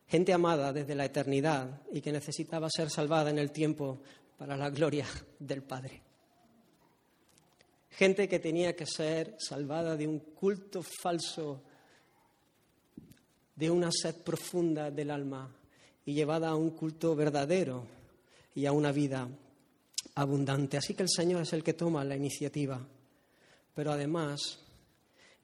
[0.07, 4.01] gente amada desde la eternidad y que necesitaba ser salvada en el tiempo
[4.38, 5.07] para la gloria
[5.38, 6.08] del Padre.
[7.90, 11.62] Gente que tenía que ser salvada de un culto falso,
[13.55, 15.53] de una sed profunda del alma
[16.05, 17.87] y llevada a un culto verdadero
[18.55, 19.29] y a una vida
[20.14, 20.77] abundante.
[20.77, 22.81] Así que el Señor es el que toma la iniciativa,
[23.74, 24.61] pero además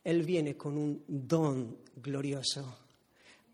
[0.05, 2.85] Él viene con un don glorioso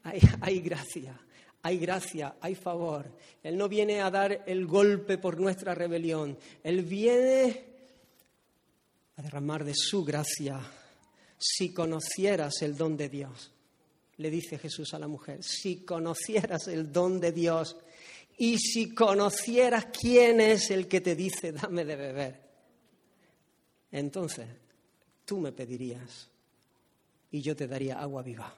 [0.03, 1.19] hay, gracia,
[1.63, 3.07] hay gracia, hay favor.
[3.43, 6.39] Él no viene a dar el golpe por nuestra rebelión.
[6.63, 7.65] Él viene
[9.21, 10.59] a derramar de su gracia.
[11.37, 13.53] Si conocieras el don de Dios,
[14.17, 17.77] le dice Jesús a la mujer, si conocieras el don de Dios
[18.39, 22.41] y si conocieras quién es el que te dice, dame de beber,
[23.93, 24.47] entonces
[25.27, 26.31] tú me pedirías
[27.31, 28.55] y yo te daría agua viva.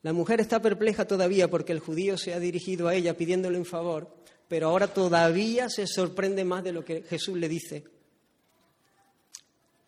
[0.00, 3.66] La mujer está perpleja todavía porque el judío se ha dirigido a ella pidiéndole un
[3.66, 4.16] favor,
[4.48, 7.91] pero ahora todavía se sorprende más de lo que Jesús le dice.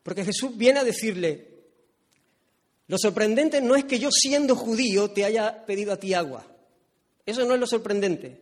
[0.04, 1.48] Porque Jesús viene a decirle,
[2.86, 6.46] lo sorprendente no es que yo siendo judío te haya pedido a ti agua.
[7.24, 8.38] Eso no es lo sorprendente.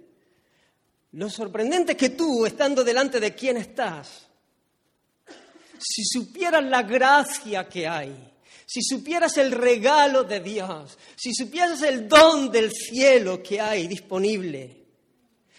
[1.13, 4.27] Lo sorprendente es que tú, estando delante de quien estás,
[5.79, 8.13] si supieras la gracia que hay,
[8.67, 14.85] si supieras el regalo de Dios, si supieras el don del cielo que hay disponible,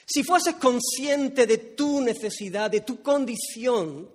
[0.06, 4.10] si fueses consciente de tu necesidad, de tu condición,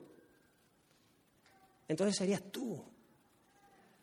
[1.89, 2.81] entonces serías tú.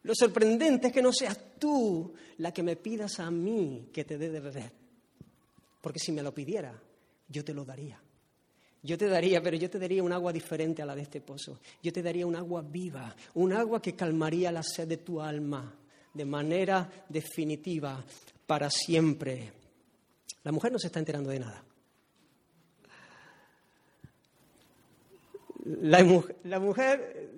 [0.03, 4.17] Lo sorprendente es que no seas tú la que me pidas a mí que te
[4.17, 4.71] dé de beber.
[5.81, 6.77] Porque si me lo pidiera,
[7.29, 7.99] yo te lo daría.
[8.83, 11.59] Yo te daría, pero yo te daría un agua diferente a la de este pozo.
[11.81, 15.73] Yo te daría un agua viva, un agua que calmaría la sed de tu alma
[16.15, 18.03] de manera definitiva,
[18.47, 19.51] para siempre.
[20.43, 21.63] La mujer no se está enterando de nada.
[25.65, 27.29] La, mujer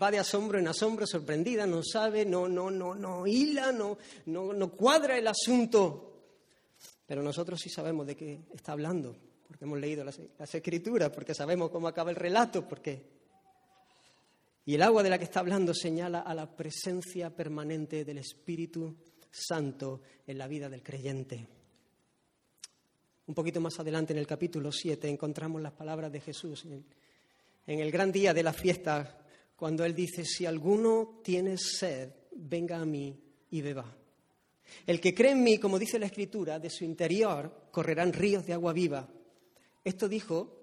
[0.00, 4.52] va de asombro en asombro, sorprendida, no sabe, no, no, no, no hila, no, no,
[4.52, 6.08] no cuadra el asunto.
[7.06, 10.18] Pero nosotros sí sabemos de qué está hablando, porque hemos leído las,
[10.54, 13.18] escrituras, porque sabemos cómo acaba el relato, porque
[14.68, 18.94] y el agua de la que está hablando señala a la presencia permanente del Espíritu
[19.30, 21.46] Santo en la vida del creyente.
[23.26, 26.84] Un poquito más adelante en el capítulo 7 encontramos las palabras de Jesús en,
[27.66, 29.17] el gran día de la fiesta,
[29.58, 33.18] cuando Él dice, si alguno tiene sed, venga a mí
[33.50, 33.92] y beba.
[34.86, 38.52] El que cree en mí, como dice la Escritura, de su interior correrán ríos de
[38.52, 39.08] agua viva.
[39.82, 40.58] Esto dijo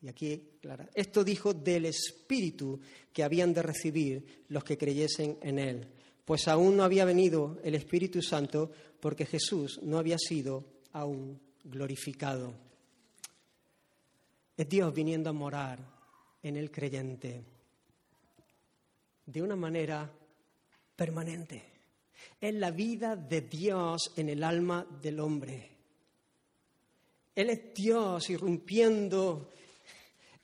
[0.00, 2.80] y aquí, Clara, esto dijo del Espíritu
[3.12, 5.86] que habían de recibir los que creyesen en Él,
[6.24, 12.54] pues aún no había venido el Espíritu Santo porque Jesús no había sido aún glorificado.
[14.56, 15.78] Es Dios viniendo a morar
[16.42, 17.44] en el creyente
[19.26, 20.10] de una manera
[20.96, 21.62] permanente.
[22.40, 25.70] Es la vida de Dios en el alma del hombre.
[27.34, 29.50] Él es Dios irrumpiendo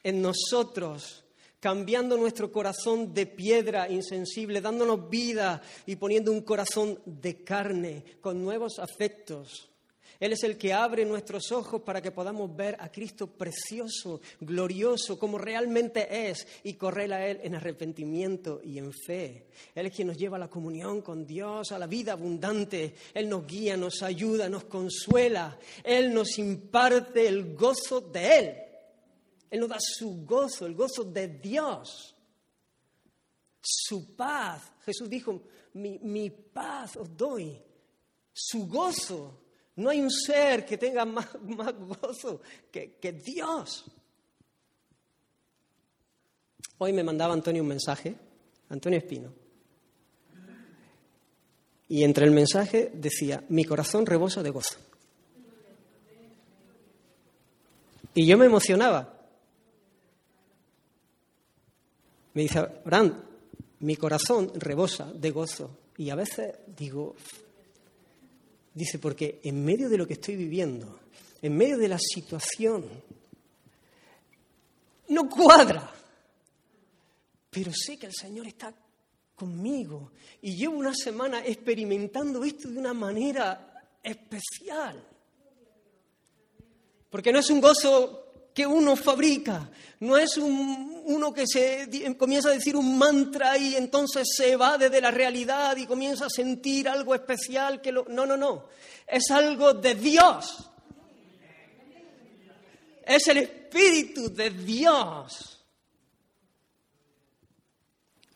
[0.03, 1.25] en nosotros,
[1.59, 8.43] cambiando nuestro corazón de piedra insensible, dándonos vida y poniendo un corazón de carne, con
[8.43, 9.69] nuevos afectos.
[10.20, 15.18] Él es el que abre nuestros ojos para que podamos ver a Cristo precioso, glorioso,
[15.18, 19.46] como realmente es, y correr a Él en arrepentimiento y en fe.
[19.74, 22.94] Él es quien nos lleva a la comunión con Dios, a la vida abundante.
[23.14, 25.59] Él nos guía, nos ayuda, nos consuela.
[25.85, 28.55] Él nos imparte el gozo de Él.
[29.50, 32.14] Él nos da su gozo, el gozo de Dios,
[33.61, 34.62] su paz.
[34.85, 35.42] Jesús dijo,
[35.74, 37.61] mi, paz os doy,
[38.33, 39.46] su gozo.
[39.77, 41.29] No hay un ser que tenga más,
[42.01, 43.85] gozo que, que Dios.
[46.79, 48.15] Hoy me mandaba Antonio un mensaje,
[48.69, 49.33] Antonio Espino.
[51.89, 54.79] Y entre el mensaje decía, mi corazón rebosa de gozo.
[58.15, 59.17] Y yo me emocionaba,
[62.37, 63.15] Me dice, Abraham,
[63.81, 65.71] mi corazón rebosa de gozo.
[65.97, 67.17] Y a veces digo,
[68.77, 71.01] dice, porque en medio de lo que estoy viviendo,
[71.41, 72.85] en medio de la situación,
[75.09, 75.91] no cuadra.
[77.51, 78.75] Pero sé que el Señor está
[79.35, 80.12] conmigo.
[80.43, 85.03] Y llevo una semana experimentando esto de una manera especial.
[87.09, 88.26] Porque no es un gozo
[88.57, 89.69] que uno fabrica,
[90.01, 95.03] no es uno que se comienza a decir un mantra y entonces se evade de
[95.03, 98.07] la realidad y comienza a sentir algo especial que lo...
[98.09, 98.71] No, no, no,
[99.07, 100.71] es algo de Dios.
[103.05, 105.62] Es el Espíritu de Dios.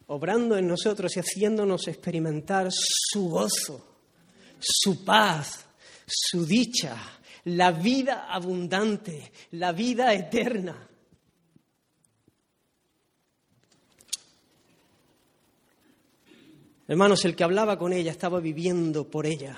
[0.09, 3.96] Obrando en nosotros y haciéndonos experimentar su gozo,
[4.61, 5.64] su paz,
[6.06, 10.88] su dicha, la vida abundante, la vida eterna.
[16.87, 19.57] Hermanos, el que hablaba con ella estaba viviendo por ella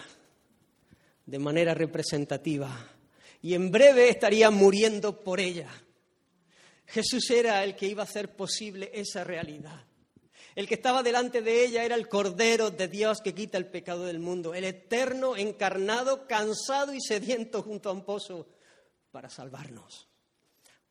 [1.24, 2.90] de manera representativa
[3.40, 5.70] y en breve estaría muriendo por ella.
[6.86, 9.82] Jesús era el que iba a hacer posible esa realidad.
[10.54, 14.04] El que estaba delante de ella era el Cordero de Dios que quita el pecado
[14.04, 18.48] del mundo, el eterno, encarnado, cansado y sediento junto a un pozo
[19.10, 20.08] para salvarnos,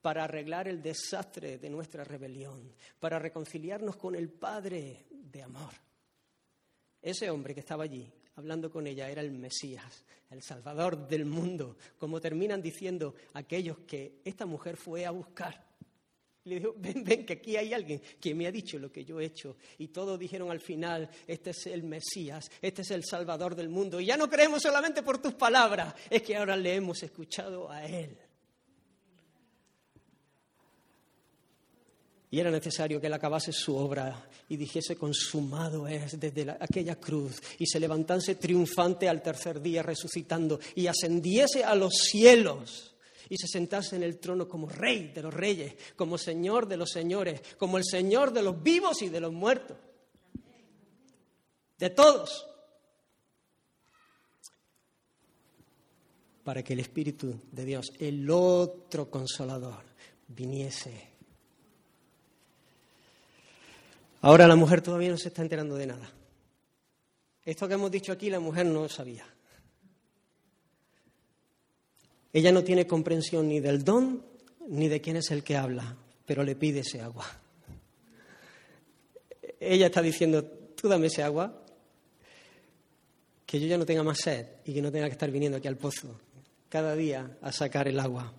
[0.02, 5.74] para arreglar el desastre de nuestra rebelión, para reconciliarnos con el Padre de amor.
[7.00, 11.78] Ese hombre que estaba allí hablando con ella era el Mesías, el Salvador del mundo,
[12.00, 15.71] como terminan diciendo aquellos que esta mujer fue a buscar.
[16.46, 19.20] Le dijo, ven, ven, que aquí hay alguien que me ha dicho lo que yo
[19.20, 19.58] he hecho.
[19.78, 24.00] Y todos dijeron al final, este es el Mesías, este es el Salvador del mundo.
[24.00, 27.86] Y ya no creemos solamente por tus palabras, es que ahora le hemos escuchado a
[27.86, 28.18] Él.
[32.32, 37.42] Y era necesario que él acabase su obra y dijese, consumado es desde aquella cruz,
[37.60, 42.96] y se levantase triunfante al tercer día resucitando y ascendiese a los cielos
[43.32, 46.90] y se sentase en el trono como rey de los reyes, como señor de los
[46.90, 49.78] señores, como el señor de los vivos y de los muertos.
[51.78, 52.46] De todos.
[56.44, 59.86] Para que el Espíritu de Dios, el otro consolador,
[60.28, 61.08] viniese.
[64.20, 66.12] Ahora la mujer todavía no se está enterando de nada.
[67.46, 69.26] Esto que hemos dicho aquí la mujer no sabía.
[72.34, 74.24] Ella no tiene comprensión ni del don
[74.68, 77.26] ni de quién es el que habla, pero le pide ese agua.
[79.60, 81.62] Ella está diciendo, tú dame ese agua,
[83.46, 85.68] que yo ya no tenga más sed y que no tenga que estar viniendo aquí
[85.68, 86.20] al pozo
[86.70, 88.34] cada día a sacar el agua.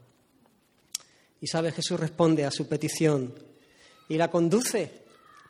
[1.41, 3.35] Y sabe, Jesús responde a su petición
[4.09, 5.03] y la conduce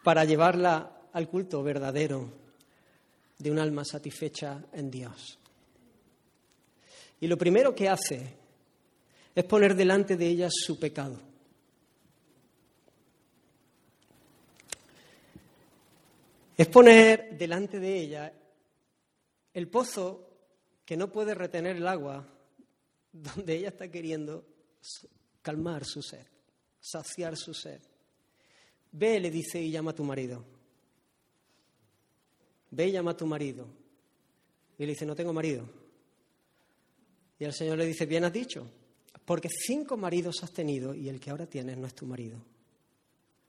[0.02, 2.28] para llevarla al culto verdadero
[3.38, 5.38] de un alma satisfecha en Dios.
[7.22, 8.34] Y lo primero que hace
[9.32, 11.20] es poner delante de ella su pecado.
[16.56, 18.32] Es poner delante de ella
[19.54, 20.30] el pozo
[20.84, 22.26] que no puede retener el agua,
[23.12, 24.44] donde ella está queriendo
[25.42, 26.26] calmar su sed,
[26.80, 27.80] saciar su sed.
[28.90, 30.44] Ve, le dice, y llama a tu marido.
[32.72, 33.68] Ve y llama a tu marido.
[34.76, 35.81] Y le dice, no tengo marido.
[37.42, 38.70] Y el Señor le dice, bien has dicho,
[39.24, 42.38] porque cinco maridos has tenido y el que ahora tienes no es tu marido.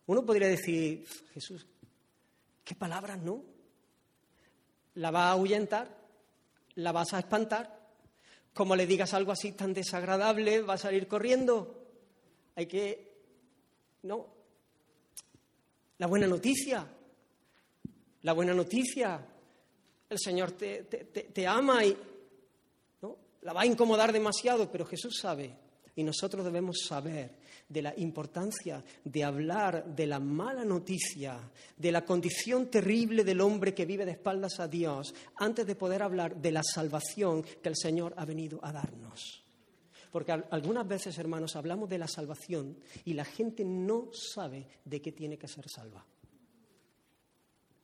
[0.08, 1.68] Uno podría decir, Jesús,
[2.64, 3.44] ¿qué palabras no?
[4.96, 5.96] ¿La va a ahuyentar?
[6.74, 7.92] ¿La vas a espantar?
[8.52, 11.86] Como le digas algo así tan desagradable, va a salir corriendo.
[12.56, 13.14] Hay que...
[14.02, 14.26] No.
[16.00, 16.84] La buena noticia.
[18.24, 19.24] La buena noticia.
[20.10, 21.96] El Señor te, te ama y...
[23.44, 25.56] La va a incomodar demasiado, pero Jesús sabe
[25.96, 31.40] y nosotros debemos saber de la importancia de hablar de la mala noticia,
[31.78, 36.04] de la condición terrible del hombre que vive de espaldas a Dios, antes de poder
[36.04, 39.44] hablar de la salvación que el Señor ha venido a darnos.
[40.12, 45.12] Porque algunas veces, hermanos, hablamos de la salvación y la gente no sabe de qué
[45.12, 46.06] tiene que ser salva.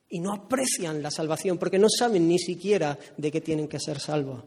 [0.10, 4.00] Y no aprecian la salvación porque no saben ni siquiera de qué tienen que ser
[4.00, 4.44] salvos.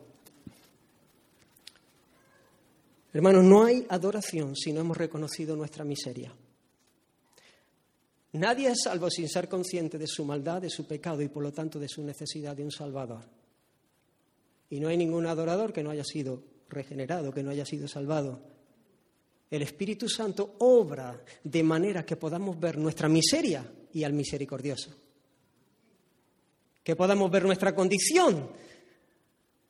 [3.13, 6.35] Hermanos, no hay adoración si no hemos reconocido nuestra miseria.
[8.33, 11.53] Nadie es salvo sin ser consciente de su maldad, de su pecado y por lo
[11.53, 13.25] tanto de su necesidad de un Salvador.
[14.71, 18.41] Y no hay ningún adorador que no haya sido regenerado, que no haya sido salvado.
[19.51, 24.97] El Espíritu Santo obra de manera que podamos ver nuestra miseria y al misericordioso.
[26.83, 28.51] Que podamos ver nuestra condición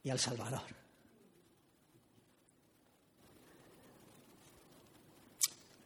[0.05, 0.82] y al Salvador.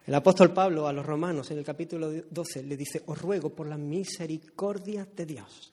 [0.07, 3.67] El apóstol Pablo a los romanos en el capítulo 12 le dice, os ruego por
[3.67, 5.73] la misericordia de Dios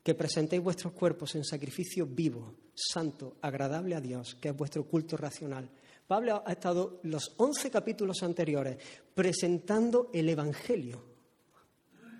[0.00, 5.16] que presentéis vuestros cuerpos en sacrificio vivo, santo, agradable a Dios, que es vuestro culto
[5.16, 5.68] racional.
[6.06, 8.78] Pablo ha estado los once capítulos anteriores
[9.12, 11.02] presentando el Evangelio,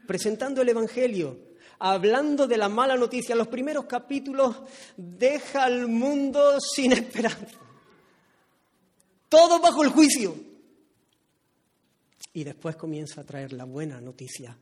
[0.09, 1.39] presentando el Evangelio,
[1.79, 3.37] hablando de la mala noticia.
[3.37, 4.57] Los primeros capítulos
[4.97, 7.61] deja al mundo sin esperanza,
[9.29, 10.56] todo bajo el juicio.
[12.37, 14.55] Y después comienza a traer la buena noticia.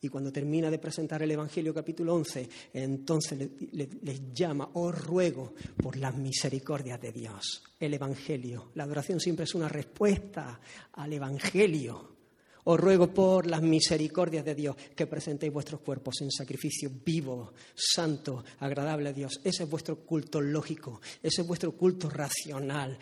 [0.00, 5.98] Y cuando termina de presentar el Evangelio capítulo 11, entonces les llama, os ruego por
[5.98, 7.62] las misericordias de Dios.
[7.78, 8.70] El Evangelio.
[8.76, 10.58] La adoración siempre es una respuesta
[10.94, 12.16] al Evangelio.
[12.64, 18.42] Os ruego por las misericordias de Dios que presentéis vuestros cuerpos en sacrificio vivo, santo,
[18.60, 19.38] agradable a Dios.
[19.44, 22.98] Ese es vuestro culto lógico, ese es vuestro culto racional,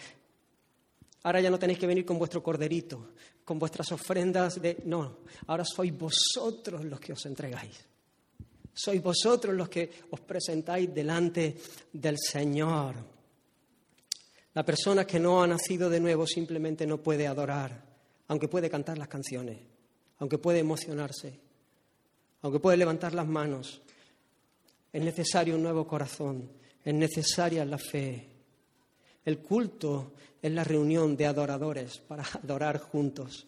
[1.25, 3.15] Ahora ya no tenéis que venir con vuestro corderito,
[3.45, 4.83] con vuestras ofrendas de...
[4.87, 7.77] No, ahora sois vosotros los que os entregáis.
[8.73, 11.57] Sois vosotros los que os presentáis delante
[11.93, 12.97] del Señor.
[14.55, 17.85] La persona que no ha nacido de nuevo simplemente no puede adorar,
[18.29, 19.59] aunque puede cantar las canciones,
[20.19, 21.39] aunque puede emocionarse,
[22.43, 23.83] aunque puede levantar las manos.
[24.93, 26.51] Es necesario un nuevo corazón,
[26.85, 28.34] es necesaria la fe,
[29.25, 33.47] el culto es la reunión de adoradores para adorar juntos.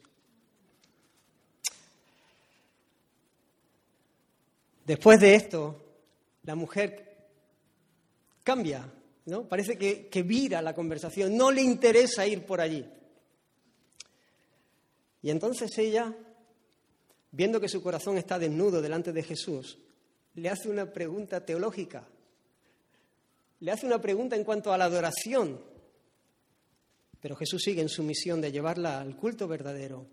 [4.87, 5.83] Después de esto,
[6.45, 7.17] la mujer
[8.45, 8.89] cambia,
[9.27, 9.49] ¿no?
[9.49, 12.87] Parece que, que vira la conversación, no le interesa ir por allí.
[15.23, 16.15] Y entonces ella,
[17.33, 19.77] viendo que su corazón está desnudo delante de Jesús,
[20.35, 22.07] le hace una pregunta teológica
[23.61, 25.61] le hace una pregunta en cuanto a la adoración,
[27.21, 30.07] pero Jesús sigue en su misión de llevarla al culto verdadero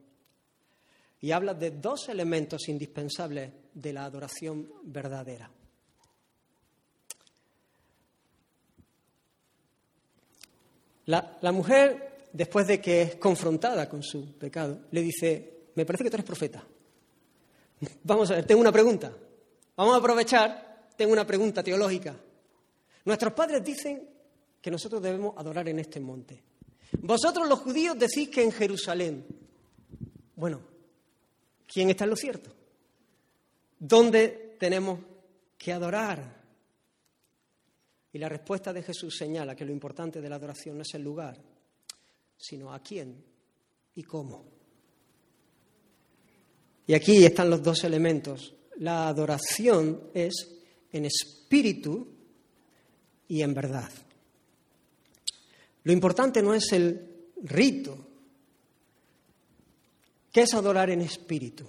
[1.20, 5.50] y habla de dos elementos indispensables de la adoración verdadera.
[11.06, 16.06] La, la, mujer, después de que es confrontada con su pecado, le dice, me parece
[16.06, 16.64] que tú eres profeta.
[18.04, 19.12] Vamos a ver, tengo una pregunta.
[19.76, 22.16] Vamos a aprovechar, tengo una pregunta teológica.
[23.06, 24.10] Nuestros padres dicen
[24.62, 26.42] que nosotros debemos adorar en este monte.
[27.02, 29.26] Vosotros los judíos decís que en Jerusalén.
[30.36, 30.62] bueno,
[31.68, 32.52] ¿quién está en lo cierto?
[33.80, 35.00] ¿Dónde tenemos
[35.58, 36.44] que adorar?
[38.14, 41.02] Y la respuesta de Jesús señala que lo importante de la adoración no es el
[41.02, 41.42] lugar,
[42.38, 43.24] sino a quién
[43.96, 44.46] y cómo.
[46.86, 48.54] Y aquí están los dos elementos.
[48.78, 50.34] La adoración es
[50.92, 52.13] en espíritu
[53.28, 53.90] y en verdad.
[55.84, 57.10] Lo importante no es el
[57.44, 57.98] rito.
[60.32, 61.66] ¿Qué es adorar en espíritu?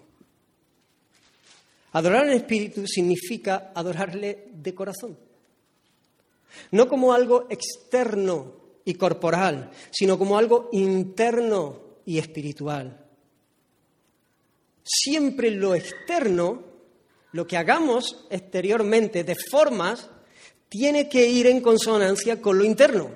[1.93, 5.19] Adorar en espíritu significa adorarle de corazón.
[6.71, 13.05] No como algo externo y corporal, sino como algo interno y espiritual.
[14.83, 16.63] Siempre lo externo,
[17.33, 20.11] lo que hagamos exteriormente de formas,
[20.75, 23.09] tiene que ir en consonancia con lo interno,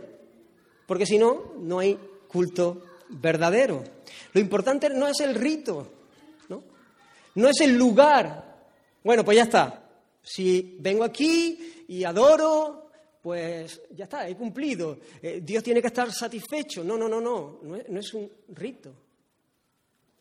[0.87, 1.99] porque si no, no hay
[2.29, 3.83] culto verdadero.
[4.33, 5.91] Lo importante no es el rito,
[6.51, 6.63] ¿no?
[7.35, 8.69] no es el lugar.
[9.03, 9.91] Bueno, pues ya está.
[10.23, 12.91] Si vengo aquí y adoro,
[13.21, 15.01] pues ya está, he cumplido.
[15.21, 16.85] Eh, Dios tiene que estar satisfecho.
[16.85, 18.95] No, no, no, no, no es, no es un rito,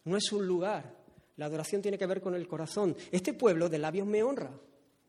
[0.06, 0.92] no es un lugar.
[1.36, 2.98] La adoración tiene que ver con el corazón.
[3.12, 4.50] Este pueblo de labios me honra.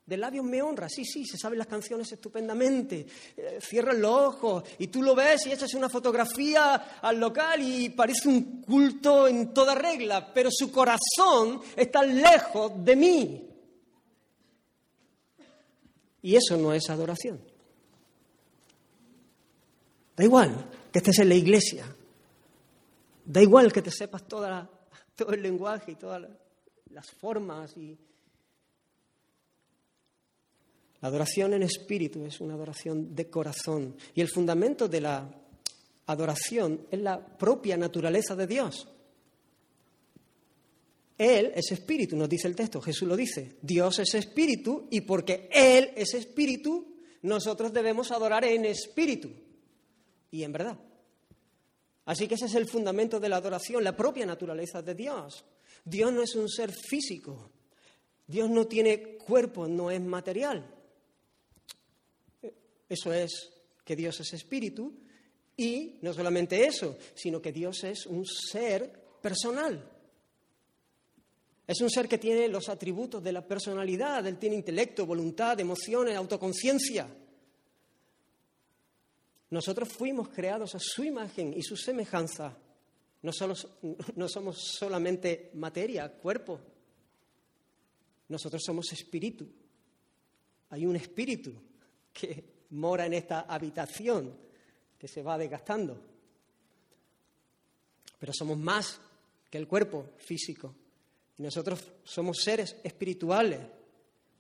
[0.09, 3.07] De labios me honra, sí, sí, se saben las canciones estupendamente.
[3.37, 7.91] Eh, cierran los ojos y tú lo ves y echas una fotografía al local y
[7.91, 13.49] parece un culto en toda regla, pero su corazón está lejos de mí.
[16.23, 17.39] Y eso no es adoración.
[20.17, 21.85] Da igual que estés en la iglesia.
[23.27, 24.65] Da igual que te sepas todo
[25.35, 26.27] el lenguaje y todas
[26.93, 27.77] las formas.
[27.77, 28.08] Y...
[31.01, 33.97] La adoración en espíritu es una adoración de corazón.
[34.15, 35.31] Y el fundamento de la
[36.07, 38.89] adoración es la propia naturaleza de Dios.
[41.17, 43.57] Él es espíritu, nos dice el texto, Jesús lo dice.
[43.61, 49.31] Dios es espíritu y porque Él es espíritu, nosotros debemos adorar en espíritu
[50.31, 50.79] y en verdad.
[52.05, 55.45] Así que ese es el fundamento de la adoración, la propia naturaleza de Dios.
[55.85, 57.51] Dios no es un ser físico.
[58.27, 60.78] Dios no tiene cuerpo, no es material.
[62.89, 63.51] Eso es
[63.85, 64.95] que Dios es espíritu
[65.57, 69.93] y no solamente eso, sino que Dios es un ser personal.
[71.67, 76.17] Es un ser que tiene los atributos de la personalidad, él tiene intelecto, voluntad, emociones,
[76.17, 77.09] autoconciencia.
[79.51, 82.57] Nosotros fuimos creados a su imagen y su semejanza.
[83.21, 83.33] No,
[84.17, 86.61] no somos solamente materia, cuerpo.
[88.29, 89.47] Nosotros somos espíritu.
[90.71, 91.53] Hay un espíritu
[92.13, 94.35] que mora en esta habitación
[94.99, 96.01] que se va desgastando.
[98.19, 99.01] Pero somos más
[99.51, 100.75] que el cuerpo físico.
[101.39, 103.61] Y nosotros somos seres espirituales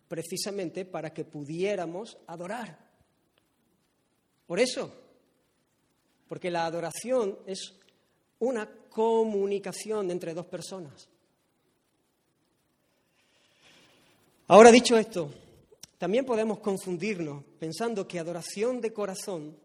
[0.08, 2.78] precisamente para que pudiéramos adorar.
[4.46, 4.92] Por eso,
[6.28, 7.74] porque la adoración es
[8.40, 11.08] una comunicación entre dos personas.
[14.48, 15.30] Ahora dicho esto,
[15.98, 19.58] también podemos confundirnos pensando que adoración de corazón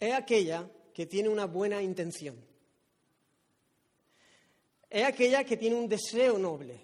[0.00, 2.36] es aquella que tiene una buena intención.
[4.88, 6.80] Es aquella que tiene un deseo noble.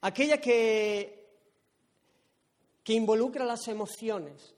[0.00, 1.28] Aquella que,
[2.82, 4.54] que involucra las emociones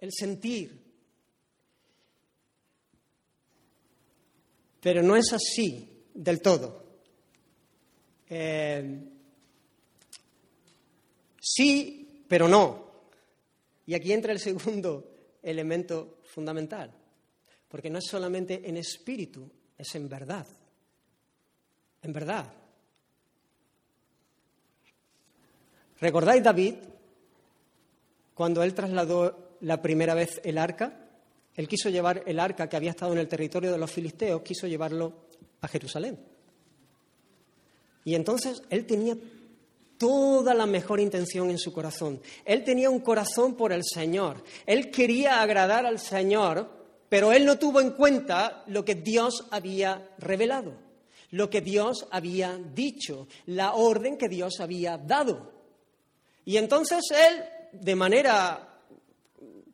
[0.00, 0.86] el sentir.
[4.80, 6.84] Pero no es así del todo.
[8.30, 9.17] Eh,
[11.54, 12.86] sí, pero no.
[13.86, 15.10] Y aquí entra el segundo
[15.42, 16.92] elemento fundamental,
[17.68, 20.46] porque no es solamente en espíritu, es en verdad.
[22.02, 22.52] En verdad.
[26.00, 26.74] ¿Recordáis David
[28.34, 30.92] cuando él trasladó la primera vez el arca.
[31.56, 34.68] Él quiso llevar el arca que había estado en el territorio de los filisteos, quiso
[34.68, 35.12] llevarlo
[35.60, 36.18] a Jerusalén.
[38.04, 39.16] Y entonces él tenía
[39.98, 42.20] toda la mejor intención en su corazón.
[42.44, 44.42] Él tenía un corazón por el Señor.
[44.64, 46.70] Él quería agradar al Señor,
[47.08, 50.72] pero él no tuvo en cuenta lo que Dios había revelado,
[51.32, 55.52] lo que Dios había dicho, la orden que Dios había dado.
[56.44, 58.64] Y entonces él, de manera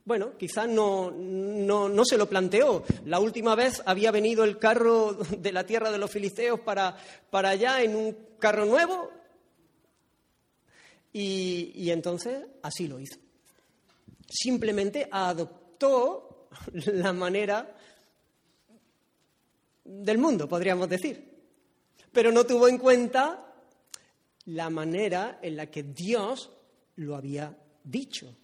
[0.07, 2.85] bueno, quizás no, no, se lo planteó.
[3.07, 6.95] La última vez había venido el carro de la tierra de los filisteos para,
[7.31, 9.11] para allá en un carro nuevo
[11.17, 13.17] y, entonces así lo hizo.
[14.29, 17.77] Simplemente adoptó la manera
[19.85, 21.33] del mundo, podríamos decir.
[22.12, 23.55] Pero no tuvo en cuenta
[24.47, 26.51] la manera en la que Dios
[26.97, 28.35] lo había dicho.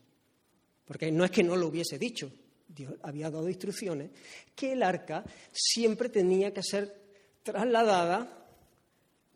[0.85, 2.33] Porque no es que no lo hubiese dicho,
[2.68, 4.11] Dios había dado instrucciones
[4.55, 7.01] que el arca siempre tenía que ser
[7.43, 8.47] trasladada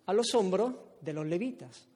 [0.06, 1.88] a los hombros de los levitas.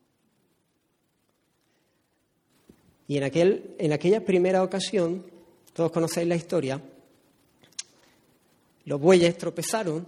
[3.08, 5.24] Y en, aquel, en aquella primera ocasión,
[5.72, 6.80] todos conocéis la historia,
[8.84, 10.06] los bueyes tropezaron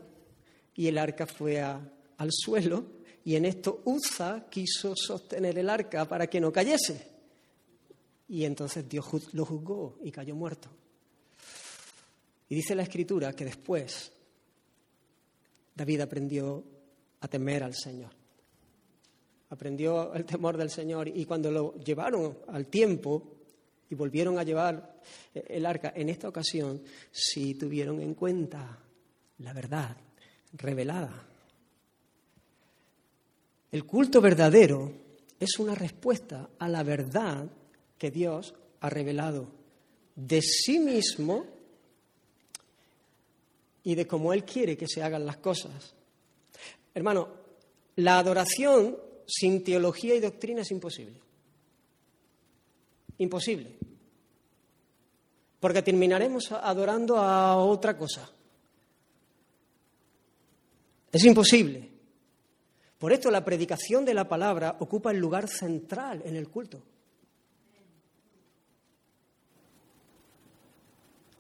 [0.76, 2.84] y el arca fue al suelo
[3.24, 7.09] y en esto Uza quiso sostener el arca para que no cayese.
[8.28, 10.68] Y entonces Dios lo juzgó y cayó muerto.
[12.48, 14.12] Y dice la escritura que después
[15.74, 16.62] David aprendió
[17.20, 18.20] a temer al Señor.
[19.51, 23.22] Aprendió el temor del Señor y cuando lo llevaron al tiempo
[23.90, 25.01] y volvieron a llevar
[25.34, 28.78] el arca, en esta ocasión sí tuvieron en cuenta
[29.38, 29.96] la verdad
[30.53, 31.26] revelada.
[33.72, 34.92] El culto verdadero
[35.38, 37.46] es una respuesta a la verdad
[37.98, 39.48] que Dios ha revelado
[40.14, 41.46] de sí mismo
[43.82, 45.94] y de cómo Él quiere que se hagan las cosas.
[46.94, 47.28] Hermano,
[47.96, 48.96] la adoración
[49.31, 51.20] sin teología y doctrina es imposible.
[53.18, 53.76] Imposible.
[55.61, 58.31] Porque terminaremos adorando a otra cosa.
[61.12, 61.89] Es imposible.
[62.99, 66.83] Por esto la predicación de la palabra ocupa el lugar central en el culto.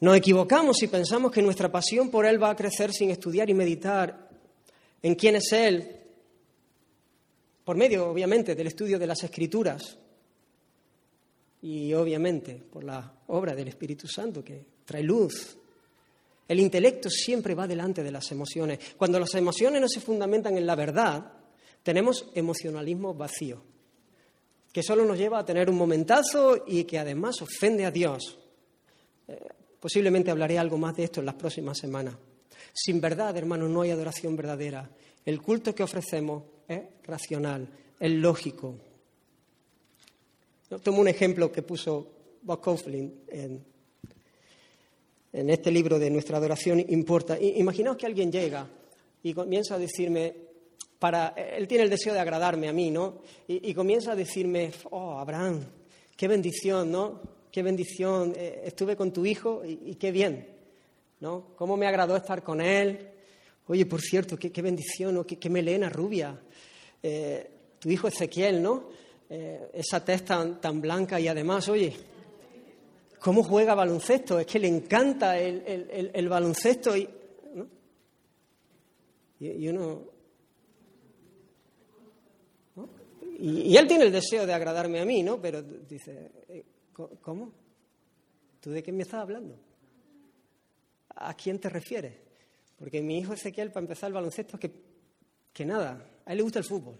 [0.00, 3.54] Nos equivocamos si pensamos que nuestra pasión por Él va a crecer sin estudiar y
[3.54, 4.30] meditar
[5.02, 5.99] en quién es Él,
[7.70, 9.96] por medio, obviamente, del estudio de las Escrituras
[11.62, 15.56] y, obviamente, por la obra del Espíritu Santo que trae luz.
[16.48, 18.80] El intelecto siempre va delante de las emociones.
[18.96, 21.32] Cuando las emociones no se fundamentan en la verdad,
[21.84, 23.62] tenemos emocionalismo vacío,
[24.72, 28.36] que solo nos lleva a tener un momentazo y que además ofende a Dios.
[29.28, 29.38] Eh,
[29.78, 32.16] Posiblemente hablaré algo más de esto en las próximas semanas.
[32.72, 34.90] Sin verdad, hermanos, no hay adoración verdadera.
[35.24, 37.68] El culto que ofrecemos es racional,
[37.98, 38.76] es lógico.
[40.82, 42.10] tomo un ejemplo que puso
[42.42, 43.64] Bob Coughlin en,
[45.32, 47.38] en este libro de Nuestra adoración importa.
[47.40, 48.66] Imaginaos que alguien llega
[49.22, 50.34] y comienza a decirme,
[50.98, 53.22] para, él tiene el deseo de agradarme a mí, ¿no?
[53.48, 55.64] Y, y comienza a decirme, oh, Abraham,
[56.16, 57.20] qué bendición, ¿no?
[57.50, 60.46] qué bendición, eh, estuve con tu hijo y, qué bien,
[61.20, 61.48] ¿no?
[61.56, 63.08] Cómo me agradó estar con él.
[63.66, 65.24] Oye, por cierto, qué, bendición, ¿no?
[65.24, 66.38] qué, melena rubia.
[67.02, 68.90] Eh, tu hijo Ezequiel, ¿no?
[69.28, 71.94] Eh, esa tez tan, blanca y además, oye,
[73.18, 74.38] ¿cómo juega baloncesto?
[74.38, 77.08] Es que le encanta el, baloncesto y,
[79.40, 80.02] y, uno...
[83.38, 85.40] Y, y, él tiene el deseo de agradarme a mí, ¿no?
[85.40, 86.30] Pero dice,
[87.20, 87.52] ¿Cómo?
[88.60, 89.56] ¿Tú de qué me estás hablando?
[91.16, 92.14] ¿A quién te refieres?
[92.78, 94.70] Porque mi hijo Ezequiel, para empezar el baloncesto, que,
[95.52, 96.96] que nada, a él le gusta el fútbol.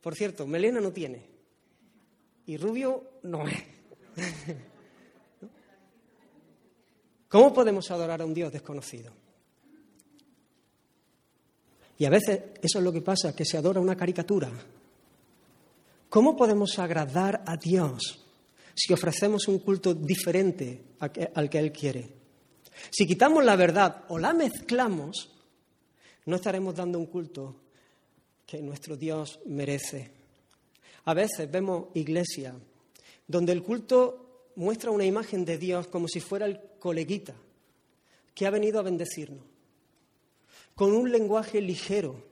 [0.00, 1.20] Por cierto, melena no tiene.
[2.46, 3.60] Y rubio no es.
[7.28, 9.12] ¿Cómo podemos adorar a un Dios desconocido?
[11.98, 14.48] Y a veces eso es lo que pasa, que se adora una caricatura.
[16.08, 18.24] ¿Cómo podemos agradar a Dios
[18.76, 22.14] si ofrecemos un culto diferente al que Él quiere.
[22.90, 25.32] Si quitamos la verdad o la mezclamos,
[26.26, 27.65] no estaremos dando un culto
[28.46, 30.10] que nuestro Dios merece.
[31.04, 32.54] A veces vemos iglesia
[33.26, 37.34] donde el culto muestra una imagen de Dios como si fuera el coleguita
[38.34, 39.42] que ha venido a bendecirnos,
[40.74, 42.22] con un lenguaje ligero,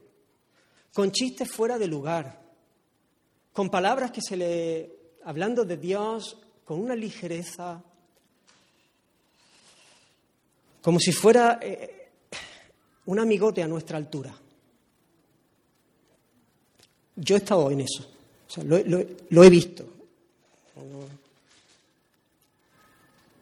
[0.93, 2.43] con chistes fuera de lugar,
[3.55, 4.91] con palabras que se le
[5.25, 7.83] hablando de Dios con una ligereza,
[10.83, 12.11] como si fuera eh,
[13.07, 14.35] un amigote a nuestra altura.
[17.17, 18.11] Yo he estado en eso,
[18.65, 19.87] lo, he visto.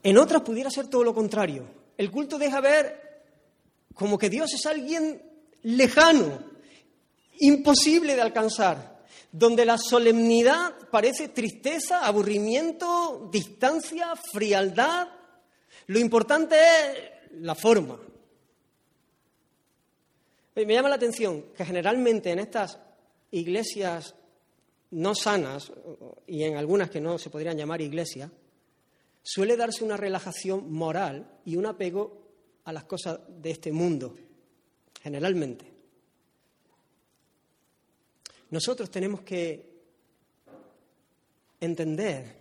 [0.03, 1.65] En otras pudiera ser todo lo contrario.
[1.97, 3.25] El culto deja ver
[3.95, 5.23] como que Dios es alguien
[5.63, 6.41] lejano,
[7.39, 8.93] imposible de alcanzar
[9.33, 15.09] donde la solemnidad parece tristeza, aburrimiento, distancia, frialdad.
[15.87, 17.99] Lo importante es la forma.
[20.55, 22.79] Me llama la atención que generalmente en estas
[23.33, 24.15] iglesias
[24.93, 25.73] no sanas,
[26.27, 28.31] y en algunas que no se podrían llamar iglesias,
[29.23, 32.23] suele darse una relajación moral y un apego
[32.65, 34.15] a las cosas de este mundo.
[35.03, 35.65] generalmente.
[38.51, 39.73] Nosotros tenemos que
[41.59, 42.37] entender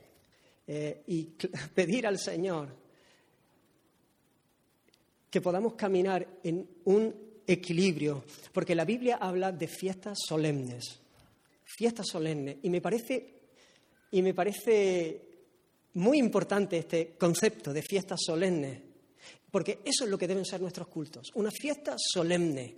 [0.68, 1.24] eh, y
[1.74, 2.70] pedir al Señor
[5.30, 8.24] que podamos caminar en un equilibrio,
[8.54, 11.00] porque la Biblia habla de fiestas solemnes,
[11.64, 13.34] fiestas solemnes, y me parece,
[14.12, 15.22] y me parece
[15.94, 18.80] muy importante este concepto de fiestas solemnes,
[19.50, 22.76] porque eso es lo que deben ser nuestros cultos, una fiesta solemne.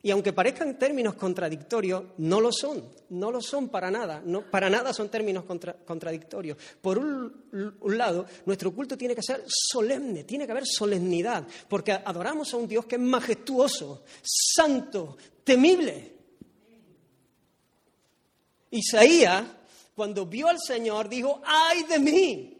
[0.00, 4.70] Y aunque parezcan términos contradictorios, no lo son, no lo son para nada, no, para
[4.70, 6.56] nada son términos contradictorios.
[6.80, 11.92] Por un, un, lado, nuestro culto tiene que ser solemne, tiene que haber solemnidad, porque
[11.92, 16.16] adoramos a un Dios que es majestuoso, santo, temible.
[18.70, 19.44] Isaías,
[19.96, 22.54] cuando vio al Señor, dijo, ay de mí.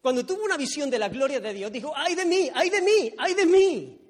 [0.00, 2.82] Cuando tuvo una visión de la gloria de Dios, dijo, ay de mí, ay de
[2.82, 4.01] mí, ay de mí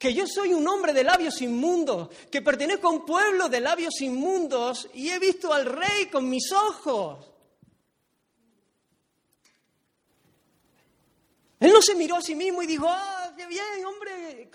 [0.00, 4.00] que yo soy un hombre de labios inmundos, que pertenezco a un pueblo de labios
[4.00, 7.30] inmundos y he visto al rey con mis ojos.
[11.58, 14.50] Él no se miró a sí mismo y dijo, ah, qué bien, hombre,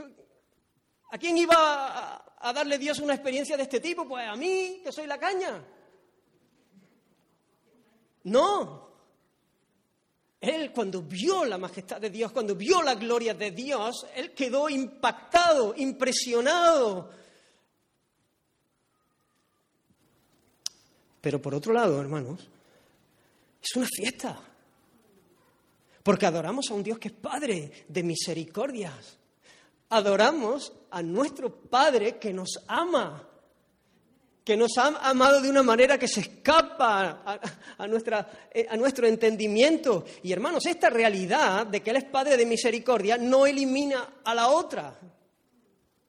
[1.11, 4.07] ¿a quién iba a, darle Dios una experiencia de este tipo?
[4.07, 5.63] Pues a mí, que soy la caña.
[8.23, 8.84] No,
[10.41, 14.69] él cuando vio la majestad de Dios, cuando vio la gloria de Dios, él quedó
[14.69, 17.09] impactado, impresionado.
[21.21, 22.47] Pero por otro lado, hermanos,
[23.61, 24.39] es una fiesta.
[26.03, 29.17] Porque adoramos a un Dios que es Padre de misericordias.
[29.89, 33.27] Adoramos a nuestro Padre que nos ama
[34.45, 37.39] que nos ha amado de una manera que se escapa
[37.79, 40.05] a, nuestra, eh, a, nuestro entendimiento.
[40.21, 44.49] Y hermanos, esta realidad de que Él es Padre de misericordia no elimina a la
[44.49, 44.99] otra,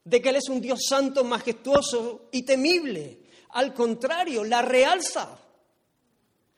[0.04, 3.20] de que Él es un Dios santo, majestuoso y temible.
[3.52, 5.38] Al contrario, la realza.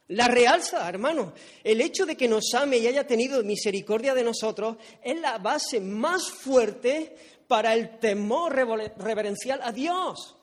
[0.09, 1.33] La realza, hermanos.
[1.63, 5.79] El hecho de que nos ame y haya tenido misericordia de nosotros es la base
[5.81, 7.15] más fuerte
[7.47, 10.38] para el temor reverencial a Dios.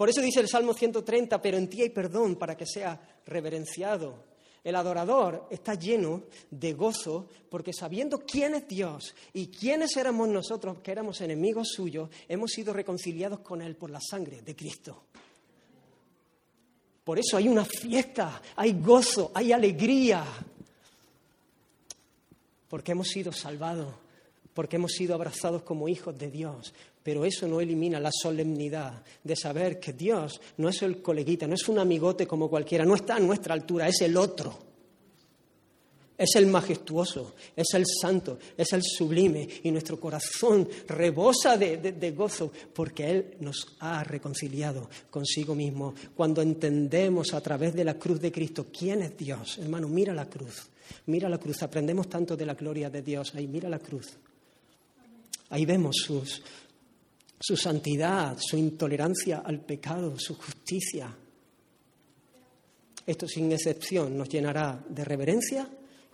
[0.00, 4.24] Por eso dice el Salmo 130, pero en ti hay perdón para que sea reverenciado.
[4.64, 10.78] El adorador está lleno de gozo porque sabiendo quién es Dios y quiénes éramos nosotros,
[10.78, 15.02] que éramos enemigos suyos, hemos sido reconciliados con Él por la sangre de Cristo.
[17.04, 20.24] Por eso hay una fiesta, hay gozo, hay alegría,
[22.70, 23.94] porque hemos sido salvados,
[24.54, 26.72] porque hemos sido abrazados como hijos de Dios,
[27.02, 31.54] pero eso no elimina la solemnidad de saber que Dios no es el coleguita, no
[31.54, 34.70] es un amigote como cualquiera, no está a nuestra altura, es el otro.
[36.20, 42.52] Es el majestuoso, es el santo, es el sublime y nuestro corazón rebosa de, gozo
[42.74, 45.94] porque Él nos ha reconciliado consigo mismo.
[46.14, 50.28] Cuando entendemos a través de la cruz de Cristo quién es Dios, hermano, mira la
[50.28, 50.68] cruz,
[51.06, 54.08] mira la cruz, aprendemos tanto de la gloria de Dios, ahí mira la cruz.
[55.48, 56.42] Ahí vemos sus,
[57.40, 61.16] su santidad, su intolerancia al pecado, su justicia.
[63.06, 65.66] Esto sin excepción nos llenará de reverencia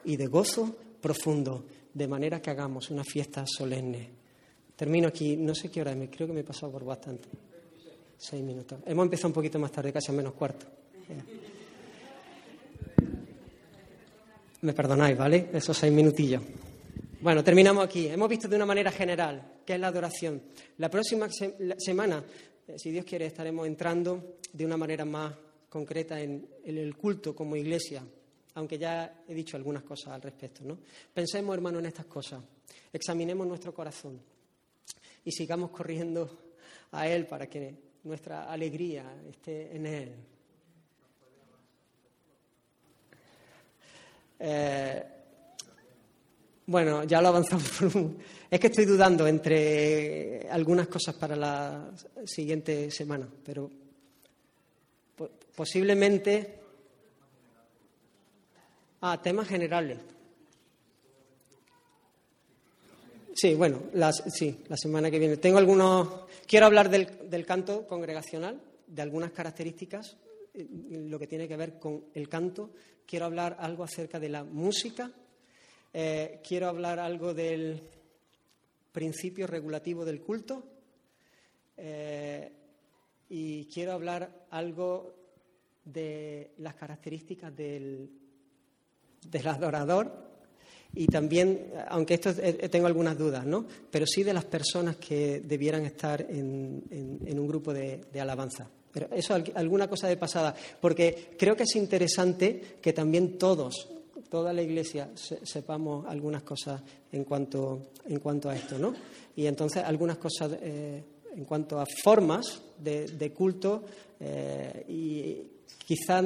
[0.04, 4.10] y de gozo profundo, de manera que hagamos una fiesta solemne.
[4.76, 7.28] Termino aquí, no sé qué hora es, creo que me he pasado por bastante.
[8.16, 8.78] Seis minutos.
[8.86, 10.66] Hemos empezado un poquito más tarde, casi a menos cuarto.
[14.62, 15.50] Me perdonáis, ¿vale?
[15.52, 16.42] Esos seis minutillos.
[17.26, 18.06] Bueno, terminamos aquí.
[18.06, 20.40] Hemos visto de una manera general qué es la adoración.
[20.78, 22.24] La próxima semana,
[22.68, 25.34] eh, si Dios quiere, estaremos entrando de una manera más
[25.68, 28.04] concreta en, el culto como iglesia,
[28.54, 30.78] aunque ya he dicho algunas cosas al respecto.
[31.12, 32.44] Pensemos, hermano, en estas cosas.
[32.92, 34.20] Examinemos nuestro corazón
[35.24, 36.30] y sigamos corriendo
[36.92, 37.74] a Él para que
[38.04, 40.12] nuestra alegría esté en Él.
[44.38, 45.15] Eh,
[46.66, 47.70] bueno, ya lo avanzamos.
[48.50, 51.90] Es que estoy dudando entre algunas cosas para la
[52.24, 53.70] siguiente semana, pero
[55.54, 56.60] posiblemente.
[59.00, 59.98] Ah, temas generales.
[63.34, 63.82] Sí, bueno,
[64.28, 65.36] sí, la semana que viene.
[65.36, 66.26] Tengo algunos.
[66.46, 70.16] Quiero hablar del, del canto congregacional, de algunas características,
[70.54, 70.66] eh,
[71.08, 72.70] lo que tiene que ver con el canto.
[73.06, 75.12] Quiero hablar algo acerca de la música
[75.98, 77.80] eh, quiero hablar algo del
[78.92, 80.62] principio regulativo del culto
[81.74, 82.52] eh,
[83.30, 85.14] y quiero hablar algo
[85.82, 88.10] de las características del,
[89.22, 90.12] del adorador
[90.94, 93.64] y también, aunque esto eh, tengo algunas dudas, ¿no?
[93.90, 96.84] Pero sí de las personas que debieran estar en,
[97.38, 98.68] un grupo de, alabanza.
[98.92, 103.95] Pero eso, alguna cosa de pasada, porque creo que es interesante que también todos,
[104.28, 108.94] toda la Iglesia, sepamos algunas cosas en cuanto, en cuanto a esto, ¿no?
[109.34, 111.02] Y entonces algunas cosas eh,
[111.34, 113.84] en cuanto a formas de, culto
[114.20, 116.22] eh, y quizá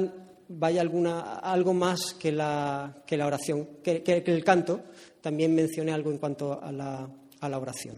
[0.47, 4.81] vaya alguna, algo más que la, que la oración, que, el canto.
[5.21, 7.07] También mencioné algo en cuanto a la,
[7.39, 7.95] a la oración.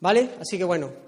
[0.00, 0.30] ¿Vale?
[0.40, 1.07] Así que bueno,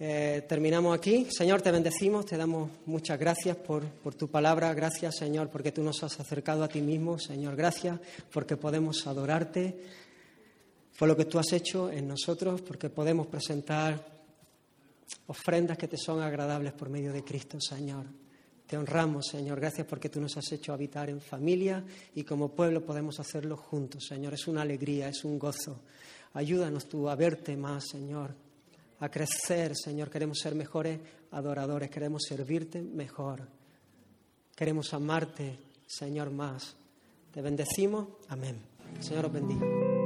[0.00, 1.26] eh, terminamos aquí.
[1.30, 4.72] Señor, te bendecimos, te damos muchas gracias por, por, tu palabra.
[4.74, 7.18] Gracias, Señor, porque tú nos has acercado a ti mismo.
[7.18, 7.98] Señor, gracias
[8.32, 9.76] porque podemos adorarte
[10.98, 14.04] por lo que tú has hecho en nosotros, porque podemos presentar
[15.26, 18.06] ofrendas que te son agradables por medio de Cristo, Señor.
[18.66, 19.58] Te honramos, Señor.
[19.58, 21.82] Gracias porque tú nos has hecho habitar en familia
[22.14, 24.34] y como pueblo podemos hacerlo juntos, Señor.
[24.34, 25.80] Es una alegría, es un gozo.
[26.34, 28.34] Ayúdanos tú a verte más, Señor,
[29.00, 30.10] a crecer, Señor.
[30.10, 30.98] Queremos ser mejores
[31.30, 33.48] adoradores, queremos servirte mejor.
[34.54, 36.76] Queremos amarte, Señor, más.
[37.32, 38.08] Te bendecimos.
[38.28, 38.60] Amén.
[39.00, 39.97] Señor os bendiga.